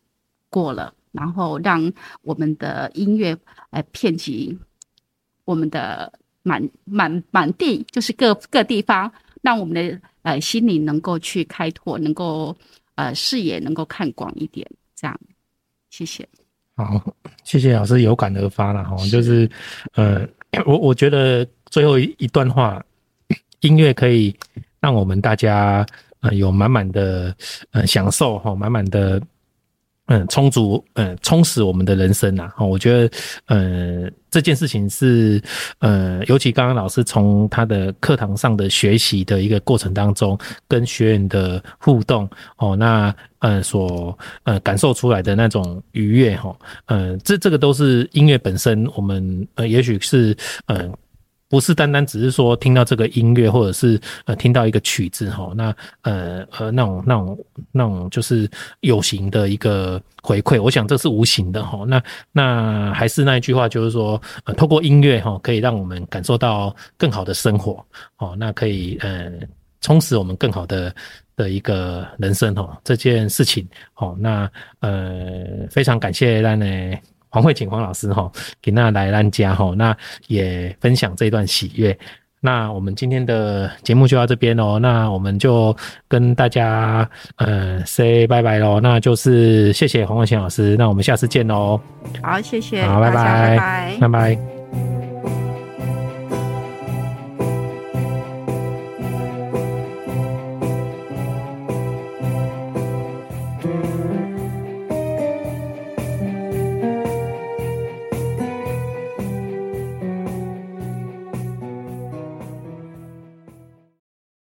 [0.48, 1.92] 过了，然后让
[2.22, 3.36] 我们的音乐
[3.70, 4.58] 来遍及
[5.44, 6.12] 我们的。
[6.42, 12.56] 满满满地就是各各地方，让我们的呃心灵能够去开拓，能够
[12.94, 15.20] 呃视野能够看广一点，这样，
[15.90, 16.26] 谢谢。
[16.76, 19.48] 好，谢谢老师有感而发了哈，就是
[19.92, 20.26] 呃，
[20.64, 22.82] 我我觉得最后一一段话，
[23.60, 24.34] 音乐可以
[24.80, 25.84] 让我们大家
[26.20, 27.36] 呃有满满的
[27.72, 29.20] 呃享受哈，满满的。
[30.10, 32.50] 嗯，充足，嗯，充实我们的人生呐。
[32.56, 35.40] 哈，我觉得，呃，这件事情是，
[35.78, 40.36] 呃，尤其刚刚老师从他的课堂上的学习的一个过程当中，
[40.66, 46.56] 跟学员的互动，哦，那，呃，所，呃，感受出来的那种愉悦，哈，
[46.86, 50.36] 嗯，这这个都是音乐本身，我们，呃，也许是，
[50.66, 50.92] 嗯。
[51.50, 58.48] 不是单单只是说听到这个音乐，或者是呃听到一个曲子哈，那呃呃那种那种那种就是
[58.82, 61.84] 有形的一个回馈，我想这是无形的哈。
[61.88, 67.84] 那那还是那一句话，就是说呃透过音乐哈，可以让我们感受到更好的生活
[68.18, 69.28] 哦，那可以呃
[69.80, 70.94] 充实我们更好的
[71.34, 72.80] 的一个人生哈。
[72.84, 74.48] 这件事情哦，那
[74.78, 76.66] 呃非常感谢咱的
[77.30, 81.96] 黄慧琴黄老师哈，给那来安家哈，那也分享这段喜悦。
[82.42, 85.76] 那我们今天的节目就到这边喽，那我们就
[86.08, 91.78] 跟大家呃 say 拜拜喽，那就是谢谢黄慧琴老师，那我们下次见喽。
[92.22, 94.59] 好，谢谢，好，拜拜，拜拜，拜拜。